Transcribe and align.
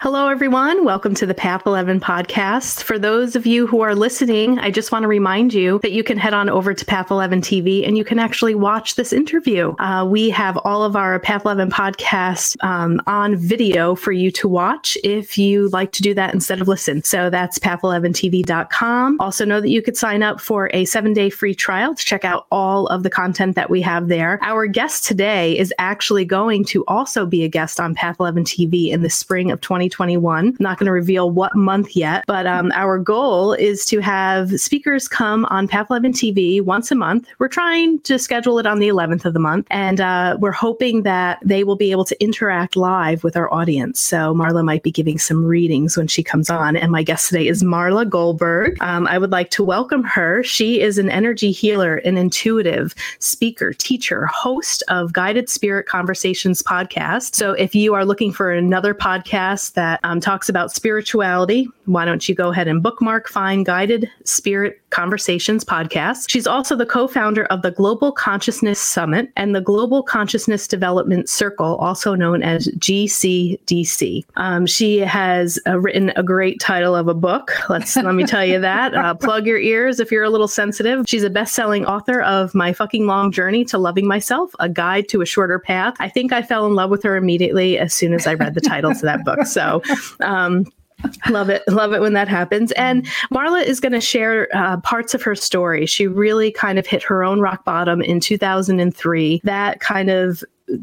Hello, 0.00 0.28
everyone. 0.28 0.84
Welcome 0.84 1.14
to 1.14 1.24
the 1.24 1.32
Path 1.32 1.62
11 1.64 2.00
podcast. 2.00 2.82
For 2.82 2.98
those 2.98 3.34
of 3.34 3.46
you 3.46 3.66
who 3.66 3.80
are 3.80 3.94
listening, 3.94 4.58
I 4.58 4.70
just 4.70 4.92
want 4.92 5.04
to 5.04 5.08
remind 5.08 5.54
you 5.54 5.78
that 5.82 5.92
you 5.92 6.04
can 6.04 6.18
head 6.18 6.34
on 6.34 6.50
over 6.50 6.74
to 6.74 6.84
Path 6.84 7.10
11 7.10 7.40
TV 7.40 7.86
and 7.86 7.96
you 7.96 8.04
can 8.04 8.18
actually 8.18 8.54
watch 8.54 8.96
this 8.96 9.12
interview. 9.12 9.74
Uh, 9.78 10.04
we 10.04 10.28
have 10.28 10.58
all 10.64 10.84
of 10.84 10.96
our 10.96 11.18
Path 11.18 11.44
11 11.46 11.70
podcasts 11.70 12.62
um, 12.62 13.00
on 13.06 13.36
video 13.36 13.94
for 13.94 14.12
you 14.12 14.30
to 14.32 14.48
watch 14.48 14.98
if 15.02 15.38
you 15.38 15.68
like 15.68 15.92
to 15.92 16.02
do 16.02 16.12
that 16.14 16.34
instead 16.34 16.60
of 16.60 16.68
listen. 16.68 17.02
So 17.02 17.30
that's 17.30 17.58
path11tv.com. 17.58 19.16
Also, 19.18 19.44
know 19.46 19.60
that 19.60 19.70
you 19.70 19.80
could 19.80 19.96
sign 19.96 20.22
up 20.22 20.40
for 20.40 20.68
a 20.74 20.84
seven 20.84 21.14
day 21.14 21.30
free 21.30 21.54
trial 21.54 21.94
to 21.94 22.04
check 22.04 22.24
out 22.24 22.46
all 22.50 22.86
of 22.88 23.02
the 23.02 23.10
content 23.10 23.56
that 23.56 23.70
we 23.70 23.80
have 23.80 24.08
there. 24.08 24.38
Our 24.42 24.66
guest 24.66 25.04
today 25.04 25.56
is 25.56 25.72
actually 25.78 26.26
going 26.26 26.64
to 26.66 26.84
also 26.86 27.24
be 27.24 27.44
a 27.44 27.48
guest 27.48 27.80
on 27.80 27.94
Path 27.94 28.16
11 28.20 28.44
TV 28.44 28.90
in 28.90 29.02
the 29.02 29.10
spring 29.10 29.50
of 29.50 29.60
20. 29.60 29.75
2021. 29.76 30.46
I'm 30.46 30.56
not 30.58 30.78
going 30.78 30.86
to 30.86 30.92
reveal 30.92 31.30
what 31.30 31.54
month 31.54 31.94
yet, 31.94 32.24
but 32.26 32.46
um, 32.46 32.72
our 32.74 32.98
goal 32.98 33.52
is 33.52 33.84
to 33.86 34.00
have 34.00 34.58
speakers 34.58 35.06
come 35.06 35.44
on 35.46 35.68
11 35.70 36.14
TV 36.14 36.62
once 36.62 36.90
a 36.90 36.94
month. 36.94 37.28
We're 37.38 37.48
trying 37.48 38.00
to 38.00 38.18
schedule 38.18 38.58
it 38.58 38.66
on 38.66 38.78
the 38.78 38.88
11th 38.88 39.26
of 39.26 39.34
the 39.34 39.38
month, 39.38 39.66
and 39.70 40.00
uh, 40.00 40.38
we're 40.40 40.52
hoping 40.52 41.02
that 41.02 41.38
they 41.44 41.62
will 41.62 41.76
be 41.76 41.90
able 41.90 42.06
to 42.06 42.22
interact 42.22 42.74
live 42.74 43.22
with 43.22 43.36
our 43.36 43.52
audience. 43.52 44.00
So 44.00 44.34
Marla 44.34 44.64
might 44.64 44.82
be 44.82 44.90
giving 44.90 45.18
some 45.18 45.44
readings 45.44 45.96
when 45.96 46.06
she 46.06 46.22
comes 46.22 46.48
on, 46.48 46.76
and 46.76 46.90
my 46.90 47.02
guest 47.02 47.28
today 47.28 47.46
is 47.46 47.62
Marla 47.62 48.08
Goldberg. 48.08 48.80
Um, 48.80 49.06
I 49.06 49.18
would 49.18 49.30
like 49.30 49.50
to 49.50 49.62
welcome 49.64 50.02
her. 50.04 50.42
She 50.42 50.80
is 50.80 50.96
an 50.96 51.10
energy 51.10 51.50
healer, 51.50 51.96
an 51.96 52.16
intuitive 52.16 52.94
speaker, 53.18 53.74
teacher, 53.74 54.24
host 54.26 54.82
of 54.88 55.12
Guided 55.12 55.50
Spirit 55.50 55.84
Conversations 55.84 56.62
podcast. 56.62 57.34
So 57.34 57.52
if 57.52 57.74
you 57.74 57.92
are 57.92 58.06
looking 58.06 58.32
for 58.32 58.50
another 58.50 58.94
podcast 58.94 59.65
that 59.70 60.00
um, 60.02 60.20
talks 60.20 60.48
about 60.48 60.72
spirituality. 60.72 61.68
Why 61.84 62.04
don't 62.04 62.28
you 62.28 62.34
go 62.34 62.50
ahead 62.50 62.68
and 62.68 62.82
bookmark 62.82 63.28
Find 63.28 63.64
Guided 63.64 64.10
Spirit 64.24 64.80
Conversations 64.96 65.62
podcast? 65.62 66.30
She's 66.30 66.46
also 66.46 66.74
the 66.74 66.86
co 66.86 67.06
founder 67.06 67.44
of 67.46 67.60
the 67.60 67.70
Global 67.70 68.12
Consciousness 68.12 68.80
Summit 68.80 69.30
and 69.36 69.54
the 69.54 69.60
Global 69.60 70.02
Consciousness 70.02 70.66
Development 70.66 71.28
Circle, 71.28 71.76
also 71.76 72.14
known 72.14 72.42
as 72.42 72.68
GCDC. 72.78 74.24
Um, 74.36 74.64
she 74.64 75.00
has 75.00 75.58
uh, 75.66 75.78
written 75.78 76.14
a 76.16 76.22
great 76.22 76.60
title 76.60 76.96
of 76.96 77.08
a 77.08 77.14
book. 77.14 77.52
Let's 77.68 77.94
let 77.94 78.14
me 78.14 78.24
tell 78.24 78.42
you 78.42 78.58
that. 78.58 78.94
Uh, 78.94 79.12
plug 79.26 79.46
your 79.46 79.58
ears 79.58 80.00
if 80.00 80.10
you're 80.10 80.24
a 80.24 80.30
little 80.30 80.48
sensitive. 80.48 81.04
She's 81.06 81.24
a 81.24 81.30
best 81.30 81.54
selling 81.54 81.84
author 81.84 82.22
of 82.22 82.54
My 82.54 82.72
Fucking 82.72 83.06
Long 83.06 83.30
Journey 83.30 83.66
to 83.66 83.76
Loving 83.76 84.08
Myself, 84.08 84.52
a 84.60 84.68
guide 84.70 85.10
to 85.10 85.20
a 85.20 85.26
shorter 85.26 85.58
path. 85.58 85.94
I 86.00 86.08
think 86.08 86.32
I 86.32 86.40
fell 86.40 86.66
in 86.66 86.74
love 86.74 86.88
with 86.88 87.02
her 87.02 87.16
immediately 87.16 87.78
as 87.78 87.92
soon 87.92 88.14
as 88.14 88.26
I 88.26 88.32
read 88.32 88.54
the 88.54 88.62
title 88.62 88.94
to 88.94 89.02
that 89.02 89.26
book. 89.26 89.44
So 89.44 89.82
um, 90.20 90.64
love 91.30 91.50
it. 91.50 91.62
Love 91.68 91.92
it 91.92 92.00
when 92.00 92.14
that 92.14 92.28
happens. 92.28 92.72
And 92.72 93.06
marla 93.32 93.62
is 93.62 93.80
going 93.80 93.92
to 93.92 94.00
share 94.00 94.48
uh, 94.54 94.78
parts 94.78 95.14
of 95.14 95.22
her 95.22 95.34
story. 95.34 95.86
She 95.86 96.06
really 96.06 96.50
kind 96.50 96.78
of 96.78 96.86
hit 96.86 97.02
her 97.02 97.22
own 97.22 97.40
rock 97.40 97.64
bottom 97.64 98.00
in 98.00 98.20
2003 98.20 99.40
that 99.44 99.80
kind 99.80 100.10
of 100.10 100.42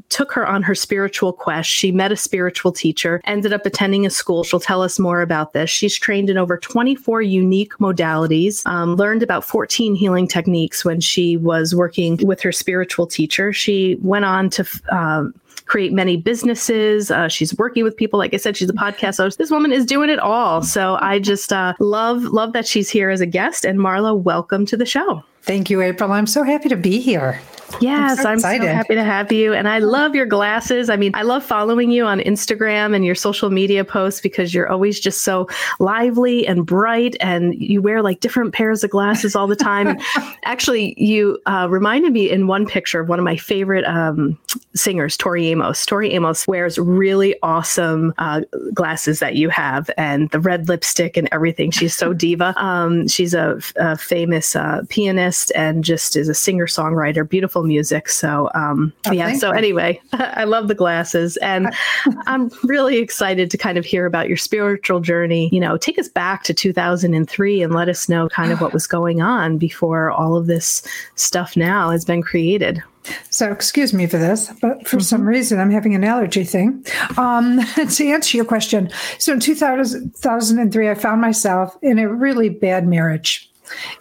took 0.09 0.31
her 0.31 0.47
on 0.47 0.63
her 0.63 0.75
spiritual 0.75 1.33
quest. 1.33 1.69
She 1.69 1.91
met 1.91 2.11
a 2.11 2.15
spiritual 2.15 2.71
teacher, 2.71 3.21
ended 3.25 3.53
up 3.53 3.65
attending 3.65 4.05
a 4.05 4.09
school. 4.09 4.43
She'll 4.43 4.59
tell 4.59 4.81
us 4.81 4.99
more 4.99 5.21
about 5.21 5.53
this. 5.53 5.69
She's 5.69 5.97
trained 5.97 6.29
in 6.29 6.37
over 6.37 6.57
24 6.57 7.21
unique 7.21 7.73
modalities, 7.73 8.65
um, 8.65 8.95
learned 8.95 9.23
about 9.23 9.43
14 9.43 9.95
healing 9.95 10.27
techniques 10.27 10.85
when 10.85 11.01
she 11.01 11.37
was 11.37 11.75
working 11.75 12.17
with 12.25 12.41
her 12.41 12.51
spiritual 12.51 13.07
teacher. 13.07 13.51
She 13.51 13.97
went 14.01 14.25
on 14.25 14.49
to 14.51 14.65
um, 14.91 15.33
create 15.65 15.93
many 15.93 16.17
businesses. 16.17 17.11
Uh, 17.11 17.27
she's 17.27 17.55
working 17.57 17.83
with 17.83 17.95
people. 17.95 18.19
Like 18.19 18.33
I 18.33 18.37
said, 18.37 18.57
she's 18.57 18.69
a 18.69 18.73
podcast 18.73 19.17
host. 19.17 19.37
This 19.37 19.51
woman 19.51 19.71
is 19.71 19.85
doing 19.85 20.09
it 20.09 20.19
all. 20.19 20.61
So 20.61 20.97
I 21.01 21.19
just 21.19 21.51
uh, 21.53 21.73
love 21.79 22.23
love 22.23 22.53
that 22.53 22.67
she's 22.67 22.89
here 22.89 23.09
as 23.09 23.21
a 23.21 23.25
guest. 23.25 23.65
And 23.65 23.79
Marla, 23.79 24.17
welcome 24.17 24.65
to 24.67 24.77
the 24.77 24.85
show. 24.85 25.23
Thank 25.41 25.69
you, 25.69 25.81
April. 25.81 26.11
I'm 26.11 26.27
so 26.27 26.43
happy 26.43 26.69
to 26.69 26.77
be 26.77 26.99
here. 26.99 27.41
Yes, 27.81 28.19
I'm 28.19 28.39
so, 28.39 28.49
I'm 28.49 28.61
so, 28.61 28.67
happy 28.67 28.95
to 28.95 29.03
have 29.03 29.31
you. 29.31 29.53
And 29.53 29.67
I 29.67 29.79
love 29.79 30.15
your 30.15 30.25
glasses. 30.25 30.89
I 30.89 30.95
mean, 30.95 31.11
I 31.13 31.23
love 31.23 31.43
following 31.43 31.91
you 31.91 32.05
on 32.05 32.19
Instagram 32.19 32.95
and 32.95 33.05
your 33.05 33.15
social 33.15 33.49
media 33.49 33.83
posts 33.83 34.21
because 34.21 34.53
you're 34.53 34.69
always 34.69 34.99
just 34.99 35.23
so 35.23 35.47
lively 35.79 36.45
and 36.47 36.65
bright 36.65 37.15
and 37.19 37.55
you 37.55 37.81
wear 37.81 38.01
like 38.01 38.19
different 38.19 38.53
pairs 38.53 38.83
of 38.83 38.89
glasses 38.89 39.35
all 39.35 39.47
the 39.47 39.55
time. 39.55 39.97
Actually, 40.43 40.93
you 41.01 41.39
uh, 41.45 41.67
reminded 41.69 42.13
me 42.13 42.29
in 42.29 42.47
one 42.47 42.65
picture 42.65 42.99
of 42.99 43.09
one 43.09 43.19
of 43.19 43.25
my 43.25 43.37
favorite 43.37 43.85
um, 43.85 44.37
singers, 44.75 45.17
Tori 45.17 45.47
Amos. 45.47 45.85
Tori 45.85 46.11
Amos 46.11 46.47
wears 46.47 46.77
really 46.77 47.35
awesome 47.43 48.13
uh, 48.17 48.41
glasses 48.73 49.19
that 49.19 49.35
you 49.35 49.49
have 49.49 49.89
and 49.97 50.29
the 50.29 50.39
red 50.39 50.69
lipstick 50.69 51.17
and 51.17 51.27
everything. 51.31 51.71
She's 51.71 51.95
so 51.95 52.13
diva. 52.13 52.53
Um, 52.57 53.07
she's 53.07 53.33
a, 53.33 53.59
a 53.75 53.97
famous 53.97 54.55
uh, 54.55 54.81
pianist 54.89 55.51
and 55.55 55.83
just 55.83 56.15
is 56.15 56.29
a 56.29 56.33
singer 56.33 56.67
songwriter, 56.67 57.27
beautiful 57.27 57.62
music. 57.63 58.09
So, 58.09 58.49
um, 58.53 58.93
oh, 59.07 59.11
yeah. 59.11 59.33
So, 59.33 59.51
you. 59.51 59.57
anyway, 59.57 60.01
I 60.13 60.43
love 60.43 60.67
the 60.67 60.75
glasses. 60.75 61.37
And 61.37 61.73
I'm 62.27 62.51
really 62.63 62.97
excited 62.97 63.49
to 63.51 63.57
kind 63.57 63.77
of 63.77 63.85
hear 63.85 64.05
about 64.05 64.27
your 64.27 64.37
spiritual 64.37 64.99
journey. 64.99 65.49
You 65.51 65.59
know, 65.59 65.77
take 65.77 65.99
us 65.99 66.07
back 66.07 66.43
to 66.43 66.53
2003 66.53 67.61
and 67.61 67.73
let 67.73 67.89
us 67.89 68.07
know 68.09 68.29
kind 68.29 68.51
of 68.51 68.61
what 68.61 68.73
was 68.73 68.87
going 68.87 69.21
on 69.21 69.57
before 69.57 70.11
all 70.11 70.35
of 70.35 70.47
this 70.47 70.83
stuff 71.15 71.57
now 71.57 71.89
has 71.89 72.05
been 72.05 72.21
created. 72.21 72.83
So, 73.29 73.51
excuse 73.51 73.93
me 73.93 74.07
for 74.07 74.17
this, 74.17 74.51
but 74.61 74.87
for 74.87 74.97
mm-hmm. 74.97 74.99
some 74.99 75.27
reason 75.27 75.59
I'm 75.59 75.71
having 75.71 75.95
an 75.95 76.03
allergy 76.03 76.43
thing. 76.43 76.85
Um, 77.17 77.59
to 77.75 78.07
answer 78.07 78.37
your 78.37 78.45
question, 78.45 78.89
so 79.17 79.33
in 79.33 79.39
2000, 79.39 80.15
2003, 80.21 80.89
I 80.89 80.95
found 80.95 81.21
myself 81.21 81.77
in 81.81 81.99
a 81.99 82.07
really 82.07 82.49
bad 82.49 82.87
marriage. 82.87 83.51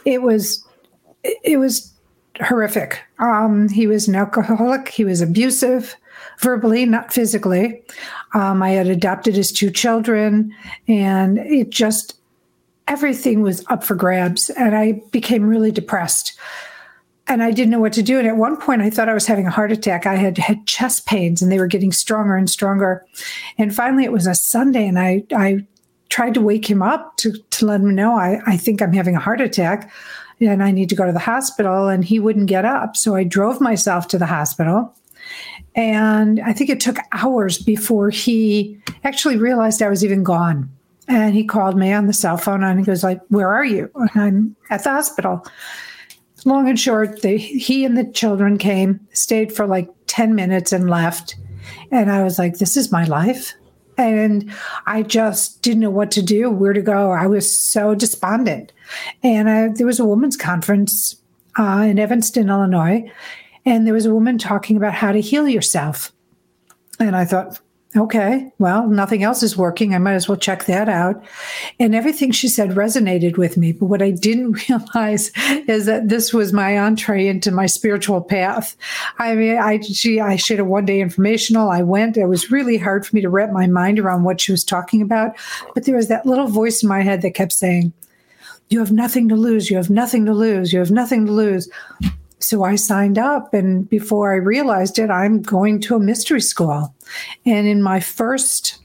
It 0.04 0.22
was, 0.22 0.64
it 1.24 1.58
was 1.58 1.91
horrific. 2.40 3.00
Um, 3.18 3.68
he 3.68 3.86
was 3.86 4.08
an 4.08 4.14
alcoholic. 4.14 4.88
He 4.88 5.04
was 5.04 5.20
abusive, 5.20 5.96
verbally, 6.38 6.86
not 6.86 7.12
physically. 7.12 7.82
Um, 8.34 8.62
I 8.62 8.70
had 8.70 8.88
adopted 8.88 9.34
his 9.34 9.52
two 9.52 9.70
children, 9.70 10.54
and 10.88 11.38
it 11.38 11.70
just 11.70 12.16
everything 12.88 13.42
was 13.42 13.64
up 13.68 13.84
for 13.84 13.94
grabs. 13.94 14.50
And 14.50 14.74
I 14.74 15.00
became 15.12 15.48
really 15.48 15.70
depressed. 15.70 16.38
And 17.28 17.42
I 17.42 17.52
didn't 17.52 17.70
know 17.70 17.78
what 17.78 17.92
to 17.92 18.02
do. 18.02 18.18
And 18.18 18.26
at 18.26 18.36
one 18.36 18.56
point, 18.56 18.82
I 18.82 18.90
thought 18.90 19.08
I 19.08 19.14
was 19.14 19.26
having 19.26 19.46
a 19.46 19.50
heart 19.50 19.70
attack. 19.70 20.06
I 20.06 20.16
had 20.16 20.38
had 20.38 20.66
chest 20.66 21.06
pains, 21.06 21.40
and 21.40 21.52
they 21.52 21.58
were 21.58 21.68
getting 21.68 21.92
stronger 21.92 22.36
and 22.36 22.50
stronger. 22.50 23.06
And 23.58 23.74
finally, 23.74 24.04
it 24.04 24.12
was 24.12 24.26
a 24.26 24.34
Sunday, 24.34 24.86
and 24.86 24.98
I 24.98 25.24
I 25.34 25.64
tried 26.08 26.34
to 26.34 26.40
wake 26.40 26.68
him 26.68 26.82
up 26.82 27.16
to 27.18 27.32
to 27.32 27.64
let 27.64 27.80
him 27.80 27.94
know 27.94 28.14
I 28.14 28.40
I 28.46 28.56
think 28.56 28.82
I'm 28.82 28.92
having 28.92 29.16
a 29.16 29.20
heart 29.20 29.40
attack 29.40 29.90
and 30.42 30.62
I 30.62 30.70
need 30.70 30.88
to 30.90 30.94
go 30.94 31.06
to 31.06 31.12
the 31.12 31.18
hospital. 31.18 31.88
And 31.88 32.04
he 32.04 32.18
wouldn't 32.18 32.46
get 32.46 32.64
up. 32.64 32.96
So 32.96 33.14
I 33.14 33.24
drove 33.24 33.60
myself 33.60 34.08
to 34.08 34.18
the 34.18 34.26
hospital. 34.26 34.94
And 35.74 36.40
I 36.40 36.52
think 36.52 36.68
it 36.68 36.80
took 36.80 36.98
hours 37.12 37.58
before 37.58 38.10
he 38.10 38.78
actually 39.04 39.36
realized 39.36 39.80
I 39.80 39.88
was 39.88 40.04
even 40.04 40.22
gone. 40.22 40.70
And 41.08 41.34
he 41.34 41.44
called 41.44 41.76
me 41.76 41.92
on 41.92 42.06
the 42.06 42.12
cell 42.12 42.36
phone 42.36 42.62
and 42.62 42.78
he 42.78 42.84
goes 42.84 43.02
like, 43.02 43.20
"Where 43.28 43.52
are 43.52 43.64
you?" 43.64 43.90
And 43.94 44.10
I'm 44.14 44.56
at 44.70 44.84
the 44.84 44.90
hospital. 44.90 45.46
Long 46.44 46.68
and 46.68 46.78
short, 46.78 47.24
he 47.24 47.84
and 47.84 47.96
the 47.96 48.04
children 48.04 48.58
came, 48.58 49.00
stayed 49.12 49.52
for 49.52 49.66
like 49.66 49.88
ten 50.06 50.34
minutes, 50.34 50.72
and 50.72 50.90
left. 50.90 51.36
And 51.90 52.10
I 52.10 52.22
was 52.22 52.38
like, 52.38 52.58
"This 52.58 52.76
is 52.76 52.92
my 52.92 53.04
life." 53.04 53.54
And 53.98 54.52
I 54.86 55.02
just 55.02 55.62
didn't 55.62 55.80
know 55.80 55.90
what 55.90 56.10
to 56.12 56.22
do, 56.22 56.50
where 56.50 56.72
to 56.72 56.82
go. 56.82 57.10
I 57.10 57.26
was 57.26 57.58
so 57.58 57.94
despondent. 57.94 58.72
And 59.22 59.50
I, 59.50 59.68
there 59.68 59.86
was 59.86 60.00
a 60.00 60.04
women's 60.04 60.36
conference 60.36 61.16
uh, 61.58 61.86
in 61.86 61.98
Evanston, 61.98 62.48
Illinois, 62.48 63.10
and 63.64 63.86
there 63.86 63.94
was 63.94 64.06
a 64.06 64.14
woman 64.14 64.38
talking 64.38 64.76
about 64.76 64.94
how 64.94 65.12
to 65.12 65.20
heal 65.20 65.48
yourself. 65.48 66.12
And 66.98 67.14
I 67.14 67.24
thought, 67.24 67.60
okay, 67.94 68.50
well, 68.58 68.88
nothing 68.88 69.22
else 69.22 69.42
is 69.42 69.56
working. 69.56 69.94
I 69.94 69.98
might 69.98 70.14
as 70.14 70.28
well 70.28 70.38
check 70.38 70.64
that 70.64 70.88
out. 70.88 71.22
And 71.78 71.94
everything 71.94 72.32
she 72.32 72.48
said 72.48 72.70
resonated 72.70 73.36
with 73.36 73.56
me. 73.56 73.72
But 73.72 73.86
what 73.86 74.02
I 74.02 74.10
didn't 74.10 74.52
realize 74.68 75.30
is 75.68 75.86
that 75.86 76.08
this 76.08 76.32
was 76.32 76.52
my 76.52 76.78
entree 76.78 77.26
into 77.26 77.50
my 77.50 77.66
spiritual 77.66 78.22
path. 78.22 78.76
I 79.18 79.34
mean, 79.34 79.58
I 79.58 79.80
she 79.80 80.20
I 80.20 80.36
shared 80.36 80.60
a 80.60 80.64
one 80.64 80.86
day 80.86 81.00
informational. 81.00 81.70
I 81.70 81.82
went. 81.82 82.16
It 82.16 82.26
was 82.26 82.50
really 82.50 82.78
hard 82.78 83.06
for 83.06 83.14
me 83.14 83.22
to 83.22 83.28
wrap 83.28 83.50
my 83.50 83.66
mind 83.66 83.98
around 83.98 84.24
what 84.24 84.40
she 84.40 84.52
was 84.52 84.64
talking 84.64 85.02
about. 85.02 85.36
But 85.74 85.84
there 85.84 85.96
was 85.96 86.08
that 86.08 86.26
little 86.26 86.48
voice 86.48 86.82
in 86.82 86.88
my 86.88 87.02
head 87.02 87.22
that 87.22 87.34
kept 87.34 87.52
saying, 87.52 87.92
You 88.70 88.78
have 88.78 88.92
nothing 88.92 89.28
to 89.28 89.36
lose. 89.36 89.70
You 89.70 89.76
have 89.76 89.90
nothing 89.90 90.24
to 90.26 90.32
lose. 90.32 90.72
You 90.72 90.78
have 90.78 90.90
nothing 90.90 91.26
to 91.26 91.32
lose. 91.32 91.68
So 92.42 92.64
I 92.64 92.74
signed 92.74 93.18
up, 93.18 93.54
and 93.54 93.88
before 93.88 94.32
I 94.32 94.36
realized 94.36 94.98
it, 94.98 95.10
I'm 95.10 95.42
going 95.42 95.80
to 95.82 95.96
a 95.96 96.00
mystery 96.00 96.40
school. 96.40 96.94
And 97.46 97.66
in 97.66 97.82
my 97.82 98.00
first 98.00 98.78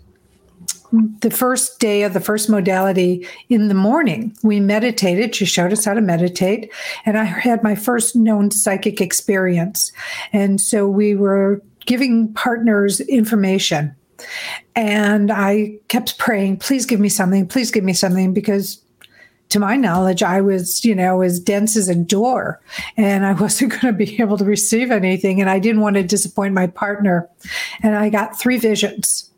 the 1.19 1.31
first 1.31 1.80
day 1.80 2.04
of 2.04 2.13
the 2.13 2.21
first 2.21 2.50
modality 2.50 3.27
in 3.50 3.68
the 3.68 3.74
morning, 3.74 4.36
we 4.42 4.59
meditated. 4.59 5.36
She 5.36 5.45
showed 5.45 5.74
us 5.74 5.83
how 5.86 5.94
to 5.94 6.01
meditate. 6.01 6.71
And 7.06 7.18
I 7.18 7.25
had 7.25 7.62
my 7.62 7.75
first 7.75 8.15
known 8.15 8.51
psychic 8.51 9.01
experience. 9.01 9.92
And 10.31 10.62
so 10.62 10.88
we 10.88 11.13
were 11.15 11.62
giving 11.86 12.33
partners 12.33 13.01
information. 13.01 13.95
And 14.75 15.31
I 15.31 15.77
kept 15.89 16.18
praying, 16.18 16.57
please 16.57 16.86
give 16.86 17.00
me 17.00 17.10
something, 17.10 17.48
please 17.48 17.69
give 17.69 17.83
me 17.83 17.94
something, 17.94 18.33
because 18.33 18.81
to 19.49 19.59
my 19.59 19.75
knowledge, 19.75 20.23
I 20.23 20.41
was, 20.41 20.83
you 20.83 20.94
know, 20.94 21.21
as 21.21 21.39
dense 21.39 21.77
as 21.77 21.89
a 21.89 21.95
door 21.95 22.59
and 22.95 23.25
I 23.25 23.33
wasn't 23.41 23.71
going 23.71 23.94
to 23.94 23.94
be 23.94 24.21
able 24.21 24.38
to 24.38 24.45
receive 24.45 24.91
anything. 24.91 25.41
And 25.41 25.49
I 25.49 25.59
didn't 25.59 25.81
want 25.81 25.95
to 25.95 26.03
disappoint 26.03 26.53
my 26.53 26.67
partner. 26.67 27.29
And 27.81 27.95
I 27.95 28.09
got 28.09 28.39
three 28.39 28.57
visions. 28.57 29.29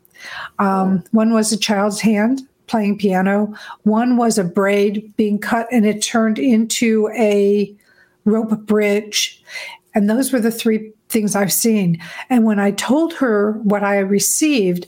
Um, 0.58 1.04
one 1.12 1.32
was 1.32 1.52
a 1.52 1.58
child's 1.58 2.00
hand 2.00 2.42
playing 2.66 2.96
piano, 2.96 3.52
one 3.82 4.16
was 4.16 4.38
a 4.38 4.44
braid 4.44 5.12
being 5.16 5.40
cut 5.40 5.66
and 5.72 5.84
it 5.84 6.00
turned 6.00 6.38
into 6.38 7.08
a 7.16 7.74
rope 8.24 8.56
bridge. 8.60 9.42
And 9.92 10.08
those 10.08 10.32
were 10.32 10.38
the 10.38 10.52
three 10.52 10.92
things 11.08 11.34
I've 11.34 11.52
seen. 11.52 12.00
And 12.28 12.44
when 12.44 12.60
I 12.60 12.70
told 12.70 13.12
her 13.14 13.52
what 13.64 13.82
I 13.82 13.98
received, 13.98 14.86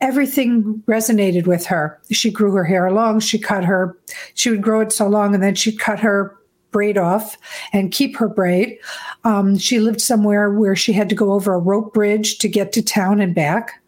everything 0.00 0.82
resonated 0.86 1.46
with 1.46 1.66
her. 1.66 2.00
She 2.10 2.30
grew 2.30 2.52
her 2.52 2.64
hair 2.64 2.90
long. 2.92 3.20
She 3.20 3.38
cut 3.38 3.64
her, 3.64 3.96
she 4.34 4.50
would 4.50 4.62
grow 4.62 4.80
it 4.80 4.92
so 4.92 5.08
long 5.08 5.34
and 5.34 5.42
then 5.42 5.54
she'd 5.54 5.78
cut 5.78 6.00
her 6.00 6.36
braid 6.70 6.98
off 6.98 7.38
and 7.72 7.92
keep 7.92 8.16
her 8.16 8.28
braid. 8.28 8.78
Um, 9.22 9.56
she 9.56 9.78
lived 9.78 10.00
somewhere 10.00 10.50
where 10.50 10.74
she 10.74 10.92
had 10.92 11.08
to 11.08 11.14
go 11.14 11.32
over 11.32 11.54
a 11.54 11.58
rope 11.58 11.94
bridge 11.94 12.38
to 12.38 12.48
get 12.48 12.72
to 12.72 12.82
town 12.82 13.20
and 13.20 13.34
back. 13.34 13.80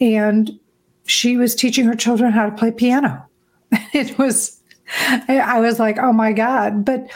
And 0.00 0.58
she 1.06 1.36
was 1.36 1.54
teaching 1.54 1.86
her 1.86 1.96
children 1.96 2.32
how 2.32 2.48
to 2.48 2.56
play 2.56 2.70
piano. 2.70 3.26
It 3.92 4.18
was, 4.18 4.60
I 5.28 5.60
was 5.60 5.78
like, 5.78 5.98
oh 5.98 6.12
my 6.12 6.32
God. 6.32 6.84
But 6.84 7.08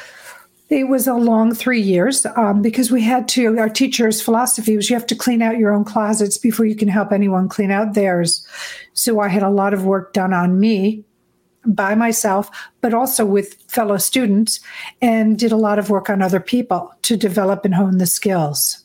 it 0.70 0.88
was 0.88 1.06
a 1.06 1.14
long 1.14 1.54
three 1.54 1.80
years 1.80 2.26
um, 2.36 2.60
because 2.60 2.90
we 2.90 3.02
had 3.02 3.26
to, 3.28 3.58
our 3.58 3.70
teacher's 3.70 4.20
philosophy 4.20 4.76
was 4.76 4.90
you 4.90 4.96
have 4.96 5.06
to 5.06 5.16
clean 5.16 5.40
out 5.40 5.58
your 5.58 5.72
own 5.72 5.84
closets 5.84 6.36
before 6.36 6.66
you 6.66 6.76
can 6.76 6.88
help 6.88 7.10
anyone 7.10 7.48
clean 7.48 7.70
out 7.70 7.94
theirs. 7.94 8.46
So 8.92 9.20
I 9.20 9.28
had 9.28 9.42
a 9.42 9.50
lot 9.50 9.72
of 9.72 9.84
work 9.86 10.12
done 10.12 10.34
on 10.34 10.60
me 10.60 11.04
by 11.64 11.94
myself, 11.94 12.50
but 12.80 12.92
also 12.92 13.24
with 13.24 13.54
fellow 13.68 13.96
students, 13.96 14.60
and 15.00 15.38
did 15.38 15.52
a 15.52 15.56
lot 15.56 15.78
of 15.78 15.90
work 15.90 16.10
on 16.10 16.22
other 16.22 16.40
people 16.40 16.92
to 17.02 17.16
develop 17.16 17.64
and 17.64 17.74
hone 17.74 17.98
the 17.98 18.06
skills. 18.06 18.84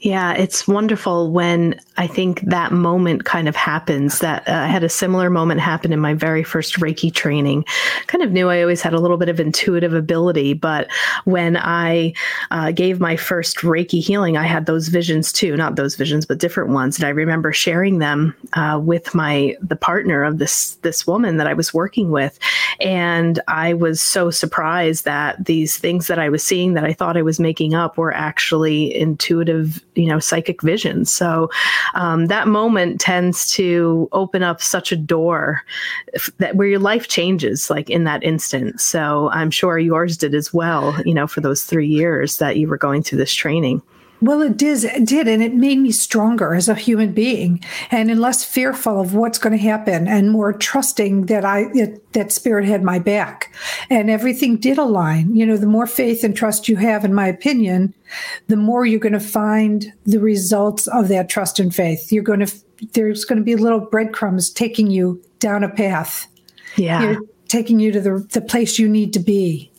Yeah, 0.00 0.34
it's 0.34 0.68
wonderful 0.68 1.30
when 1.30 1.80
I 1.96 2.08
think 2.08 2.40
that 2.40 2.72
moment 2.72 3.24
kind 3.24 3.48
of 3.48 3.54
happens. 3.54 4.18
That 4.18 4.48
uh, 4.48 4.52
I 4.52 4.66
had 4.66 4.82
a 4.82 4.88
similar 4.88 5.30
moment 5.30 5.60
happen 5.60 5.92
in 5.92 6.00
my 6.00 6.14
very 6.14 6.42
first 6.42 6.80
Reiki 6.80 7.12
training. 7.12 7.64
Kind 8.08 8.22
of 8.22 8.32
knew 8.32 8.48
I 8.48 8.62
always 8.62 8.82
had 8.82 8.94
a 8.94 9.00
little 9.00 9.16
bit 9.16 9.28
of 9.28 9.38
intuitive 9.38 9.94
ability, 9.94 10.54
but 10.54 10.88
when 11.24 11.56
I 11.56 12.14
uh, 12.50 12.72
gave 12.72 12.98
my 12.98 13.16
first 13.16 13.58
Reiki 13.58 14.02
healing, 14.02 14.36
I 14.36 14.42
had 14.42 14.66
those 14.66 14.88
visions 14.88 15.32
too. 15.32 15.56
Not 15.56 15.76
those 15.76 15.94
visions, 15.94 16.26
but 16.26 16.38
different 16.38 16.70
ones. 16.70 16.98
And 16.98 17.06
I 17.06 17.10
remember 17.10 17.52
sharing 17.52 17.98
them 17.98 18.34
uh, 18.54 18.80
with 18.82 19.14
my 19.14 19.56
the 19.60 19.76
partner 19.76 20.24
of 20.24 20.38
this 20.38 20.74
this 20.82 21.06
woman 21.06 21.36
that 21.36 21.46
I 21.46 21.54
was 21.54 21.72
working 21.72 22.10
with, 22.10 22.38
and 22.80 23.40
I 23.46 23.74
was 23.74 24.00
so 24.00 24.30
surprised 24.30 25.04
that 25.04 25.44
these 25.44 25.76
things 25.76 26.08
that 26.08 26.18
I 26.18 26.28
was 26.28 26.42
seeing 26.42 26.74
that 26.74 26.84
I 26.84 26.92
thought 26.92 27.16
I 27.16 27.22
was 27.22 27.38
making 27.38 27.74
up 27.74 27.96
were 27.96 28.12
actually 28.12 28.94
intuitive 28.96 29.84
you 29.94 30.06
know 30.06 30.18
psychic 30.18 30.60
visions. 30.60 31.10
so 31.10 31.50
um, 31.94 32.26
that 32.26 32.48
moment 32.48 33.00
tends 33.00 33.50
to 33.52 34.08
open 34.12 34.42
up 34.42 34.60
such 34.62 34.92
a 34.92 34.96
door 34.96 35.62
that 36.38 36.56
where 36.56 36.68
your 36.68 36.78
life 36.78 37.08
changes 37.08 37.70
like 37.70 37.90
in 37.90 38.04
that 38.04 38.22
instant. 38.22 38.80
So 38.80 39.30
i'm 39.32 39.50
sure 39.50 39.78
yours 39.78 40.16
did 40.16 40.34
as 40.34 40.52
well 40.52 40.94
you 41.04 41.14
know 41.14 41.26
for 41.26 41.40
those 41.40 41.64
three 41.64 41.86
years 41.86 42.38
that 42.38 42.56
you 42.56 42.68
were 42.68 42.78
going 42.78 43.02
through 43.02 43.18
this 43.18 43.34
training 43.34 43.82
well, 44.24 44.40
it 44.40 44.56
did, 44.56 44.84
it 44.84 45.06
did, 45.06 45.28
and 45.28 45.42
it 45.42 45.54
made 45.54 45.78
me 45.78 45.92
stronger 45.92 46.54
as 46.54 46.66
a 46.66 46.74
human 46.74 47.12
being, 47.12 47.62
and 47.90 48.18
less 48.18 48.42
fearful 48.42 48.98
of 48.98 49.14
what's 49.14 49.36
going 49.38 49.52
to 49.52 49.62
happen, 49.62 50.08
and 50.08 50.30
more 50.30 50.52
trusting 50.54 51.26
that 51.26 51.44
I 51.44 51.66
it, 51.74 52.12
that 52.14 52.32
spirit 52.32 52.64
had 52.64 52.82
my 52.82 52.98
back, 52.98 53.54
and 53.90 54.08
everything 54.08 54.56
did 54.56 54.78
align. 54.78 55.36
You 55.36 55.44
know, 55.44 55.58
the 55.58 55.66
more 55.66 55.86
faith 55.86 56.24
and 56.24 56.34
trust 56.34 56.68
you 56.68 56.76
have, 56.76 57.04
in 57.04 57.12
my 57.12 57.28
opinion, 57.28 57.92
the 58.46 58.56
more 58.56 58.86
you're 58.86 58.98
going 58.98 59.12
to 59.12 59.20
find 59.20 59.92
the 60.04 60.20
results 60.20 60.86
of 60.86 61.08
that 61.08 61.28
trust 61.28 61.60
and 61.60 61.74
faith. 61.74 62.10
You're 62.10 62.22
going 62.22 62.46
to 62.46 62.54
there's 62.94 63.26
going 63.26 63.38
to 63.38 63.44
be 63.44 63.56
little 63.56 63.80
breadcrumbs 63.80 64.48
taking 64.48 64.90
you 64.90 65.22
down 65.38 65.62
a 65.62 65.68
path. 65.68 66.26
Yeah, 66.76 67.02
You're 67.02 67.20
taking 67.48 67.78
you 67.78 67.92
to 67.92 68.00
the 68.00 68.26
the 68.32 68.40
place 68.40 68.78
you 68.78 68.88
need 68.88 69.12
to 69.12 69.20
be. 69.20 69.70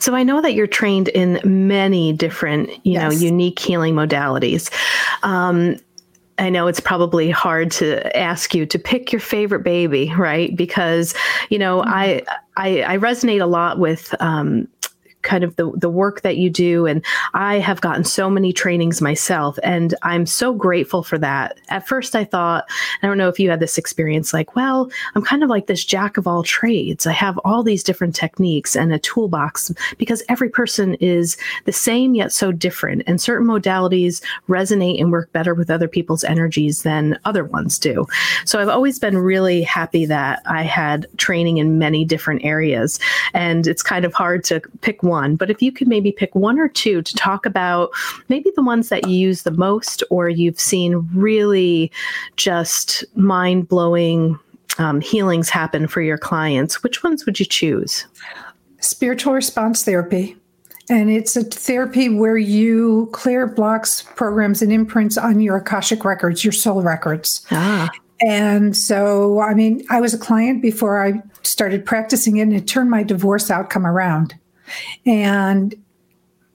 So 0.00 0.14
I 0.14 0.22
know 0.22 0.40
that 0.40 0.54
you're 0.54 0.66
trained 0.66 1.08
in 1.08 1.40
many 1.44 2.12
different, 2.12 2.70
you 2.84 2.94
yes. 2.94 3.02
know, 3.02 3.18
unique 3.18 3.58
healing 3.58 3.94
modalities. 3.94 4.70
Um, 5.22 5.76
I 6.38 6.50
know 6.50 6.68
it's 6.68 6.80
probably 6.80 7.30
hard 7.30 7.72
to 7.72 8.16
ask 8.16 8.54
you 8.54 8.64
to 8.66 8.78
pick 8.78 9.10
your 9.10 9.20
favorite 9.20 9.64
baby, 9.64 10.12
right? 10.16 10.54
Because 10.56 11.14
you 11.50 11.58
know, 11.58 11.80
mm-hmm. 11.80 11.90
I, 11.92 12.22
I, 12.56 12.82
I 12.94 12.98
resonate 12.98 13.42
a 13.42 13.46
lot 13.46 13.78
with 13.78 14.14
um, 14.20 14.68
kind 15.28 15.44
of 15.44 15.54
the, 15.56 15.70
the 15.76 15.90
work 15.90 16.22
that 16.22 16.38
you 16.38 16.48
do. 16.48 16.86
And 16.86 17.04
I 17.34 17.58
have 17.58 17.82
gotten 17.82 18.02
so 18.02 18.30
many 18.30 18.52
trainings 18.52 19.02
myself, 19.02 19.58
and 19.62 19.94
I'm 20.02 20.24
so 20.24 20.54
grateful 20.54 21.02
for 21.02 21.18
that. 21.18 21.60
At 21.68 21.86
first, 21.86 22.16
I 22.16 22.24
thought, 22.24 22.64
I 23.02 23.06
don't 23.06 23.18
know 23.18 23.28
if 23.28 23.38
you 23.38 23.50
had 23.50 23.60
this 23.60 23.76
experience 23.76 24.32
like, 24.32 24.56
well, 24.56 24.90
I'm 25.14 25.22
kind 25.22 25.44
of 25.44 25.50
like 25.50 25.66
this 25.66 25.84
jack 25.84 26.16
of 26.16 26.26
all 26.26 26.42
trades. 26.42 27.06
I 27.06 27.12
have 27.12 27.38
all 27.44 27.62
these 27.62 27.84
different 27.84 28.14
techniques 28.14 28.74
and 28.74 28.92
a 28.92 28.98
toolbox 28.98 29.70
because 29.98 30.22
every 30.28 30.48
person 30.48 30.94
is 30.94 31.36
the 31.66 31.72
same 31.72 32.14
yet 32.14 32.32
so 32.32 32.50
different. 32.50 33.02
And 33.06 33.20
certain 33.20 33.46
modalities 33.46 34.22
resonate 34.48 35.00
and 35.00 35.12
work 35.12 35.30
better 35.32 35.54
with 35.54 35.70
other 35.70 35.88
people's 35.88 36.24
energies 36.24 36.82
than 36.82 37.18
other 37.26 37.44
ones 37.44 37.78
do. 37.78 38.06
So 38.46 38.58
I've 38.58 38.68
always 38.68 38.98
been 38.98 39.18
really 39.18 39.62
happy 39.62 40.06
that 40.06 40.40
I 40.46 40.62
had 40.62 41.06
training 41.18 41.58
in 41.58 41.78
many 41.78 42.06
different 42.06 42.44
areas. 42.44 42.98
And 43.34 43.66
it's 43.66 43.82
kind 43.82 44.04
of 44.04 44.14
hard 44.14 44.44
to 44.44 44.60
pick 44.80 45.02
one, 45.02 45.17
but 45.36 45.50
if 45.50 45.62
you 45.62 45.72
could 45.72 45.88
maybe 45.88 46.12
pick 46.12 46.34
one 46.34 46.58
or 46.58 46.68
two 46.68 47.02
to 47.02 47.14
talk 47.14 47.46
about 47.46 47.90
maybe 48.28 48.50
the 48.56 48.62
ones 48.62 48.88
that 48.88 49.06
you 49.08 49.16
use 49.16 49.42
the 49.42 49.50
most 49.50 50.02
or 50.10 50.28
you've 50.28 50.60
seen 50.60 51.08
really 51.14 51.90
just 52.36 53.04
mind 53.16 53.68
blowing 53.68 54.38
um, 54.78 55.00
healings 55.00 55.48
happen 55.48 55.86
for 55.86 56.00
your 56.00 56.18
clients, 56.18 56.82
which 56.82 57.02
ones 57.02 57.26
would 57.26 57.40
you 57.40 57.46
choose? 57.46 58.06
Spiritual 58.80 59.34
response 59.34 59.84
therapy. 59.84 60.36
And 60.90 61.10
it's 61.10 61.36
a 61.36 61.44
therapy 61.44 62.08
where 62.08 62.38
you 62.38 63.10
clear 63.12 63.46
blocks, 63.46 64.02
programs, 64.14 64.62
and 64.62 64.72
imprints 64.72 65.18
on 65.18 65.40
your 65.40 65.56
Akashic 65.56 66.04
records, 66.04 66.44
your 66.44 66.52
soul 66.52 66.82
records. 66.82 67.44
Ah. 67.50 67.90
And 68.20 68.76
so, 68.76 69.40
I 69.40 69.54
mean, 69.54 69.84
I 69.90 70.00
was 70.00 70.14
a 70.14 70.18
client 70.18 70.62
before 70.62 71.04
I 71.04 71.22
started 71.42 71.84
practicing 71.84 72.38
it, 72.38 72.42
and 72.42 72.54
it 72.54 72.66
turned 72.66 72.90
my 72.90 73.02
divorce 73.02 73.50
outcome 73.50 73.86
around. 73.86 74.34
And 75.06 75.74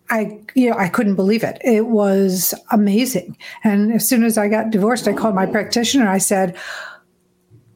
I, 0.09 0.39
you 0.53 0.69
know, 0.69 0.77
I 0.77 0.89
couldn't 0.89 1.15
believe 1.15 1.43
it. 1.43 1.59
It 1.63 1.87
was 1.87 2.53
amazing. 2.71 3.37
And 3.63 3.93
as 3.93 4.07
soon 4.07 4.23
as 4.23 4.37
I 4.37 4.47
got 4.47 4.69
divorced, 4.69 5.07
I 5.07 5.13
called 5.13 5.35
my 5.35 5.45
practitioner. 5.45 6.07
I 6.07 6.19
said, 6.19 6.55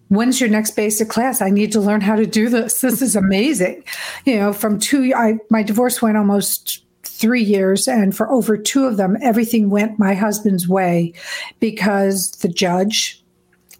when's 0.10 0.40
your 0.40 0.50
next 0.50 0.72
basic 0.72 1.10
class? 1.10 1.42
I 1.42 1.50
need 1.50 1.72
to 1.72 1.80
learn 1.80 2.02
how 2.02 2.16
to 2.16 2.26
do 2.26 2.50
this. 2.50 2.82
This 2.82 3.02
is 3.02 3.16
amazing. 3.16 3.84
You 4.26 4.38
know, 4.38 4.54
from 4.54 4.80
two, 4.80 5.14
I, 5.16 5.38
my 5.50 5.64
divorce 5.64 6.02
went 6.02 6.18
almost 6.18 6.86
three 7.04 7.44
years, 7.44 7.88
and 7.88 8.16
for 8.16 8.30
over 8.30 8.58
two 8.58 8.86
of 8.86 8.98
them, 8.98 9.18
everything 9.22 9.70
went 9.70 9.98
my 9.98 10.14
husband's 10.14 10.68
way 10.68 11.14
because 11.60 12.32
the 12.32 12.48
judge 12.48 13.24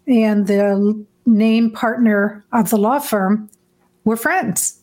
and 0.06 0.46
the 0.46 1.06
name 1.26 1.70
partner 1.70 2.44
of 2.52 2.70
the 2.70 2.78
law 2.78 2.98
firm 2.98 3.48
were 4.04 4.16
friends. 4.16 4.77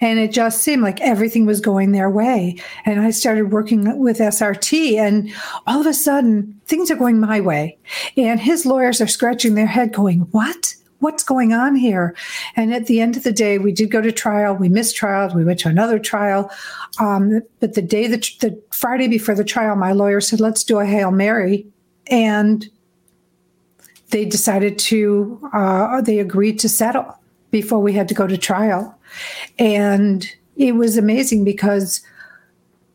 And 0.00 0.18
it 0.18 0.32
just 0.32 0.62
seemed 0.62 0.82
like 0.82 1.00
everything 1.00 1.46
was 1.46 1.60
going 1.60 1.92
their 1.92 2.10
way. 2.10 2.56
And 2.84 3.00
I 3.00 3.10
started 3.10 3.52
working 3.52 3.98
with 3.98 4.18
SRT, 4.18 4.96
and 4.96 5.32
all 5.66 5.80
of 5.80 5.86
a 5.86 5.94
sudden, 5.94 6.60
things 6.66 6.90
are 6.90 6.96
going 6.96 7.20
my 7.20 7.40
way. 7.40 7.78
And 8.16 8.40
his 8.40 8.66
lawyers 8.66 9.00
are 9.00 9.06
scratching 9.06 9.54
their 9.54 9.66
head, 9.66 9.92
going, 9.92 10.20
What? 10.30 10.74
What's 11.00 11.22
going 11.22 11.52
on 11.52 11.76
here? 11.76 12.16
And 12.56 12.72
at 12.72 12.86
the 12.86 13.00
end 13.00 13.18
of 13.18 13.22
the 13.22 13.32
day, 13.32 13.58
we 13.58 13.70
did 13.70 13.90
go 13.90 14.00
to 14.00 14.10
trial. 14.10 14.54
We 14.54 14.70
missed 14.70 14.96
trials. 14.96 15.34
We 15.34 15.44
went 15.44 15.60
to 15.60 15.68
another 15.68 15.98
trial. 15.98 16.50
Um, 16.98 17.42
but 17.60 17.74
the 17.74 17.82
day, 17.82 18.06
that, 18.06 18.30
the 18.40 18.58
Friday 18.72 19.06
before 19.06 19.34
the 19.34 19.44
trial, 19.44 19.76
my 19.76 19.92
lawyer 19.92 20.22
said, 20.22 20.40
Let's 20.40 20.64
do 20.64 20.78
a 20.78 20.86
Hail 20.86 21.10
Mary. 21.10 21.66
And 22.06 22.66
they 24.10 24.24
decided 24.24 24.78
to, 24.78 25.40
uh, 25.52 26.00
they 26.00 26.18
agreed 26.18 26.58
to 26.60 26.68
settle 26.68 27.18
before 27.50 27.80
we 27.80 27.92
had 27.92 28.08
to 28.08 28.14
go 28.14 28.26
to 28.26 28.38
trial. 28.38 28.95
And 29.58 30.28
it 30.56 30.74
was 30.74 30.96
amazing 30.96 31.44
because 31.44 32.00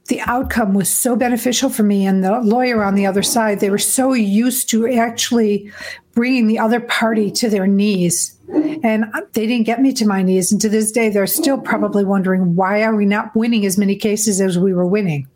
the 0.07 0.19
outcome 0.21 0.73
was 0.73 0.89
so 0.89 1.15
beneficial 1.15 1.69
for 1.69 1.83
me 1.83 2.05
and 2.05 2.23
the 2.23 2.39
lawyer 2.41 2.83
on 2.83 2.95
the 2.95 3.05
other 3.05 3.23
side. 3.23 3.59
They 3.59 3.69
were 3.69 3.77
so 3.77 4.13
used 4.13 4.69
to 4.71 4.87
actually 4.87 5.71
bringing 6.13 6.47
the 6.47 6.59
other 6.59 6.79
party 6.81 7.31
to 7.31 7.49
their 7.49 7.67
knees. 7.67 8.35
And 8.83 9.05
they 9.33 9.47
didn't 9.47 9.65
get 9.65 9.81
me 9.81 9.93
to 9.93 10.05
my 10.05 10.21
knees. 10.21 10.51
And 10.51 10.59
to 10.61 10.69
this 10.69 10.91
day 10.91 11.09
they're 11.09 11.27
still 11.27 11.57
probably 11.57 12.03
wondering 12.03 12.55
why 12.55 12.83
are 12.83 12.95
we 12.95 13.05
not 13.05 13.33
winning 13.35 13.65
as 13.65 13.77
many 13.77 13.95
cases 13.95 14.41
as 14.41 14.57
we 14.59 14.73
were 14.73 14.85
winning? 14.85 15.27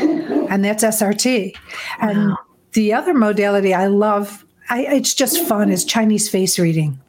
And 0.00 0.64
that's 0.64 0.84
srt 0.84 1.54
and 2.00 2.30
wow. 2.30 2.38
the 2.72 2.92
other 2.92 3.14
modality 3.14 3.74
i 3.74 3.86
love 3.86 4.44
I, 4.70 4.86
it's 4.86 5.14
just 5.14 5.46
fun 5.46 5.70
is 5.70 5.84
chinese 5.84 6.28
face 6.28 6.58
reading 6.58 7.00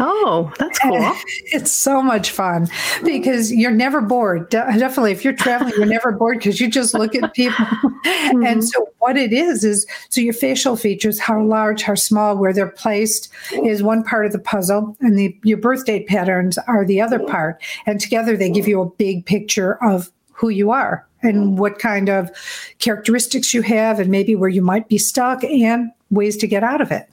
Oh, 0.00 0.52
that's 0.58 0.78
cool. 0.78 0.96
it's 1.52 1.72
so 1.72 2.02
much 2.02 2.30
fun 2.30 2.68
because 3.04 3.52
you're 3.52 3.70
never 3.70 4.00
bored. 4.00 4.48
definitely, 4.50 5.12
if 5.12 5.24
you're 5.24 5.32
traveling, 5.32 5.74
you're 5.76 5.86
never 5.86 6.12
bored 6.12 6.38
because 6.38 6.60
you 6.60 6.70
just 6.70 6.94
look 6.94 7.14
at 7.14 7.34
people. 7.34 7.64
mm-hmm. 7.64 8.44
And 8.44 8.64
so, 8.64 8.88
what 8.98 9.16
it 9.16 9.32
is 9.32 9.64
is 9.64 9.86
so 10.08 10.20
your 10.20 10.34
facial 10.34 10.76
features, 10.76 11.18
how 11.18 11.42
large, 11.42 11.82
how 11.82 11.94
small, 11.94 12.36
where 12.36 12.52
they're 12.52 12.70
placed, 12.70 13.28
is 13.52 13.82
one 13.82 14.02
part 14.02 14.26
of 14.26 14.32
the 14.32 14.38
puzzle, 14.38 14.96
and 15.00 15.18
the 15.18 15.36
your 15.42 15.58
birth 15.58 15.84
date 15.84 16.06
patterns 16.06 16.58
are 16.66 16.84
the 16.84 17.00
other 17.00 17.18
part. 17.18 17.62
And 17.86 18.00
together, 18.00 18.36
they 18.36 18.50
give 18.50 18.68
you 18.68 18.80
a 18.80 18.90
big 18.90 19.26
picture 19.26 19.82
of 19.82 20.10
who 20.32 20.48
you 20.48 20.70
are 20.70 21.06
and 21.22 21.58
what 21.58 21.80
kind 21.80 22.08
of 22.08 22.30
characteristics 22.78 23.52
you 23.52 23.62
have, 23.62 23.98
and 23.98 24.10
maybe 24.10 24.36
where 24.36 24.48
you 24.48 24.62
might 24.62 24.88
be 24.88 24.98
stuck, 24.98 25.42
and 25.42 25.90
ways 26.10 26.36
to 26.36 26.46
get 26.46 26.62
out 26.62 26.80
of 26.80 26.92
it. 26.92 27.08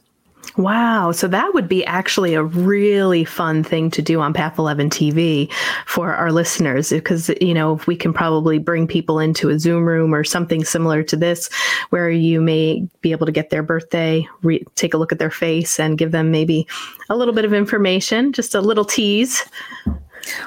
Wow. 0.56 1.12
So 1.12 1.28
that 1.28 1.52
would 1.52 1.68
be 1.68 1.84
actually 1.84 2.34
a 2.34 2.42
really 2.42 3.24
fun 3.24 3.62
thing 3.62 3.90
to 3.90 4.00
do 4.00 4.20
on 4.20 4.32
Path 4.32 4.58
11 4.58 4.88
TV 4.88 5.52
for 5.84 6.14
our 6.14 6.32
listeners 6.32 6.90
because, 6.90 7.30
you 7.42 7.52
know, 7.52 7.78
we 7.86 7.94
can 7.94 8.12
probably 8.12 8.58
bring 8.58 8.86
people 8.86 9.18
into 9.18 9.50
a 9.50 9.58
Zoom 9.58 9.84
room 9.84 10.14
or 10.14 10.24
something 10.24 10.64
similar 10.64 11.02
to 11.02 11.16
this 11.16 11.50
where 11.90 12.08
you 12.08 12.40
may 12.40 12.88
be 13.02 13.12
able 13.12 13.26
to 13.26 13.32
get 13.32 13.50
their 13.50 13.62
birthday, 13.62 14.26
re- 14.42 14.64
take 14.76 14.94
a 14.94 14.96
look 14.96 15.12
at 15.12 15.18
their 15.18 15.30
face 15.30 15.78
and 15.78 15.98
give 15.98 16.12
them 16.12 16.30
maybe 16.30 16.66
a 17.10 17.16
little 17.16 17.34
bit 17.34 17.44
of 17.44 17.52
information, 17.52 18.32
just 18.32 18.54
a 18.54 18.60
little 18.62 18.84
tease. 18.84 19.44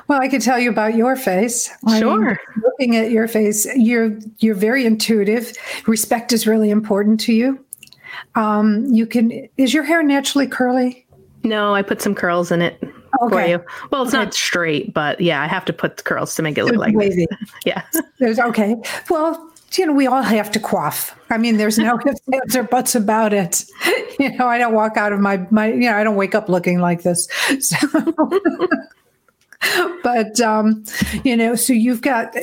Well, 0.07 0.19
I 0.21 0.27
could 0.27 0.41
tell 0.41 0.59
you 0.59 0.69
about 0.69 0.95
your 0.95 1.15
face. 1.15 1.69
Sure. 1.99 2.31
I'm 2.31 2.63
looking 2.63 2.95
at 2.95 3.11
your 3.11 3.27
face, 3.27 3.65
you're 3.75 4.17
you're 4.39 4.55
very 4.55 4.85
intuitive. 4.85 5.53
Respect 5.87 6.33
is 6.33 6.47
really 6.47 6.69
important 6.69 7.19
to 7.21 7.33
you. 7.33 7.63
Um, 8.35 8.85
you 8.85 9.05
can. 9.05 9.47
Is 9.57 9.73
your 9.73 9.83
hair 9.83 10.03
naturally 10.03 10.47
curly? 10.47 11.05
No, 11.43 11.73
I 11.73 11.81
put 11.81 12.01
some 12.01 12.15
curls 12.15 12.51
in 12.51 12.61
it 12.61 12.83
okay. 13.21 13.29
for 13.29 13.47
you. 13.47 13.63
Well, 13.91 14.03
it's 14.03 14.13
okay. 14.13 14.23
not 14.23 14.33
straight, 14.33 14.93
but 14.93 15.21
yeah, 15.21 15.41
I 15.41 15.47
have 15.47 15.65
to 15.65 15.73
put 15.73 15.97
the 15.97 16.03
curls 16.03 16.35
to 16.35 16.41
make 16.41 16.57
it 16.57 16.65
look 16.65 16.75
like 16.75 16.95
wavy. 16.95 17.27
yeah. 17.65 17.83
There's 18.19 18.39
okay. 18.39 18.75
Well, 19.09 19.49
you 19.73 19.85
know, 19.85 19.93
we 19.93 20.07
all 20.07 20.21
have 20.21 20.51
to 20.51 20.59
quaff. 20.59 21.17
I 21.29 21.37
mean, 21.37 21.57
there's 21.57 21.77
no 21.77 21.99
ifs, 22.05 22.21
ands, 22.33 22.55
or 22.55 22.63
buts 22.63 22.95
about 22.95 23.33
it. 23.33 23.65
You 24.19 24.35
know, 24.35 24.47
I 24.49 24.57
don't 24.57 24.73
walk 24.73 24.97
out 24.97 25.13
of 25.13 25.21
my 25.21 25.37
my. 25.49 25.67
You 25.71 25.79
know, 25.79 25.95
I 25.95 26.03
don't 26.03 26.17
wake 26.17 26.35
up 26.35 26.49
looking 26.49 26.79
like 26.79 27.03
this. 27.03 27.29
So, 27.61 27.77
but 30.03 30.41
um, 30.41 30.83
you 31.23 31.37
know, 31.37 31.55
so 31.55 31.71
you've 31.71 32.01
got 32.01 32.35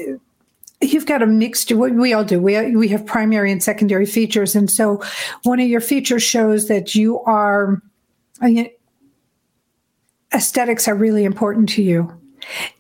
you've 0.80 1.06
got 1.06 1.22
a 1.22 1.26
mixed 1.26 1.72
we 1.72 2.12
all 2.12 2.24
do. 2.24 2.40
We, 2.40 2.76
we 2.76 2.88
have 2.88 3.06
primary 3.06 3.50
and 3.50 3.62
secondary 3.62 4.06
features. 4.06 4.54
And 4.54 4.70
so 4.70 5.02
one 5.44 5.60
of 5.60 5.68
your 5.68 5.80
features 5.80 6.22
shows 6.22 6.68
that 6.68 6.94
you 6.94 7.20
are 7.20 7.82
uh, 8.42 8.64
aesthetics 10.34 10.86
are 10.88 10.94
really 10.94 11.24
important 11.24 11.68
to 11.70 11.82
you. 11.82 12.12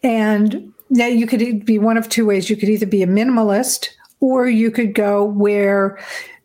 And 0.02 0.72
now 0.90 1.06
you 1.06 1.26
could 1.26 1.64
be 1.64 1.78
one 1.78 1.96
of 1.96 2.08
two 2.08 2.26
ways. 2.26 2.50
You 2.50 2.56
could 2.56 2.68
either 2.68 2.86
be 2.86 3.02
a 3.02 3.06
minimalist 3.06 3.88
or 4.20 4.48
you 4.48 4.70
could 4.70 4.94
go 4.94 5.24
where 5.24 5.98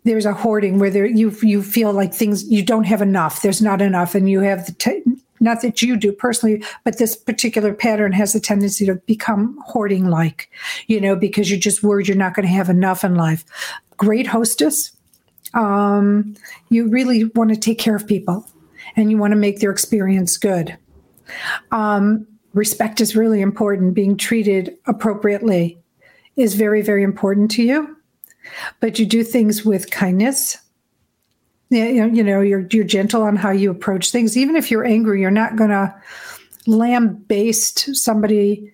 there's 0.03 0.25
a 0.25 0.33
hoarding 0.33 0.79
where 0.79 0.89
there 0.89 1.05
you 1.05 1.29
you 1.43 1.61
feel 1.61 1.93
like 1.93 2.11
things 2.11 2.43
you 2.49 2.63
don't 2.63 2.85
have 2.85 3.01
enough. 3.01 3.43
There's 3.43 3.61
not 3.61 3.81
enough. 3.81 4.15
And 4.15 4.29
you 4.29 4.39
have 4.39 4.65
the 4.65 4.71
t- 4.73 5.03
not 5.41 5.61
that 5.61 5.81
you 5.81 5.97
do 5.97 6.13
personally, 6.13 6.63
but 6.85 6.97
this 6.97 7.15
particular 7.15 7.73
pattern 7.73 8.13
has 8.13 8.33
a 8.35 8.39
tendency 8.39 8.85
to 8.85 8.95
become 8.95 9.59
hoarding 9.65 10.05
like, 10.05 10.49
you 10.87 11.01
know, 11.01 11.15
because 11.15 11.49
you're 11.49 11.59
just 11.59 11.83
worried 11.83 12.07
you're 12.07 12.15
not 12.15 12.35
going 12.35 12.47
to 12.47 12.53
have 12.53 12.69
enough 12.69 13.03
in 13.03 13.15
life. 13.15 13.43
Great 13.97 14.27
hostess. 14.27 14.91
Um, 15.53 16.35
you 16.69 16.87
really 16.87 17.25
want 17.25 17.49
to 17.49 17.57
take 17.57 17.79
care 17.79 17.95
of 17.95 18.07
people 18.07 18.47
and 18.95 19.11
you 19.11 19.17
want 19.17 19.31
to 19.31 19.37
make 19.37 19.59
their 19.59 19.71
experience 19.71 20.37
good. 20.37 20.77
Um, 21.71 22.27
respect 22.53 23.01
is 23.01 23.15
really 23.15 23.41
important. 23.41 23.95
Being 23.95 24.17
treated 24.17 24.77
appropriately 24.85 25.79
is 26.35 26.53
very, 26.53 26.81
very 26.81 27.03
important 27.03 27.51
to 27.51 27.63
you. 27.63 27.97
But 28.79 28.99
you 28.99 29.05
do 29.05 29.23
things 29.23 29.65
with 29.65 29.91
kindness 29.91 30.57
you 31.71 32.23
know 32.23 32.41
you're 32.41 32.67
you're 32.71 32.83
gentle 32.83 33.23
on 33.23 33.35
how 33.35 33.51
you 33.51 33.71
approach 33.71 34.11
things. 34.11 34.37
Even 34.37 34.55
if 34.55 34.69
you're 34.69 34.85
angry 34.85 35.21
you're 35.21 35.31
not 35.31 35.55
going 35.55 35.69
to 35.69 35.93
lambaste 36.67 37.95
somebody. 37.95 38.71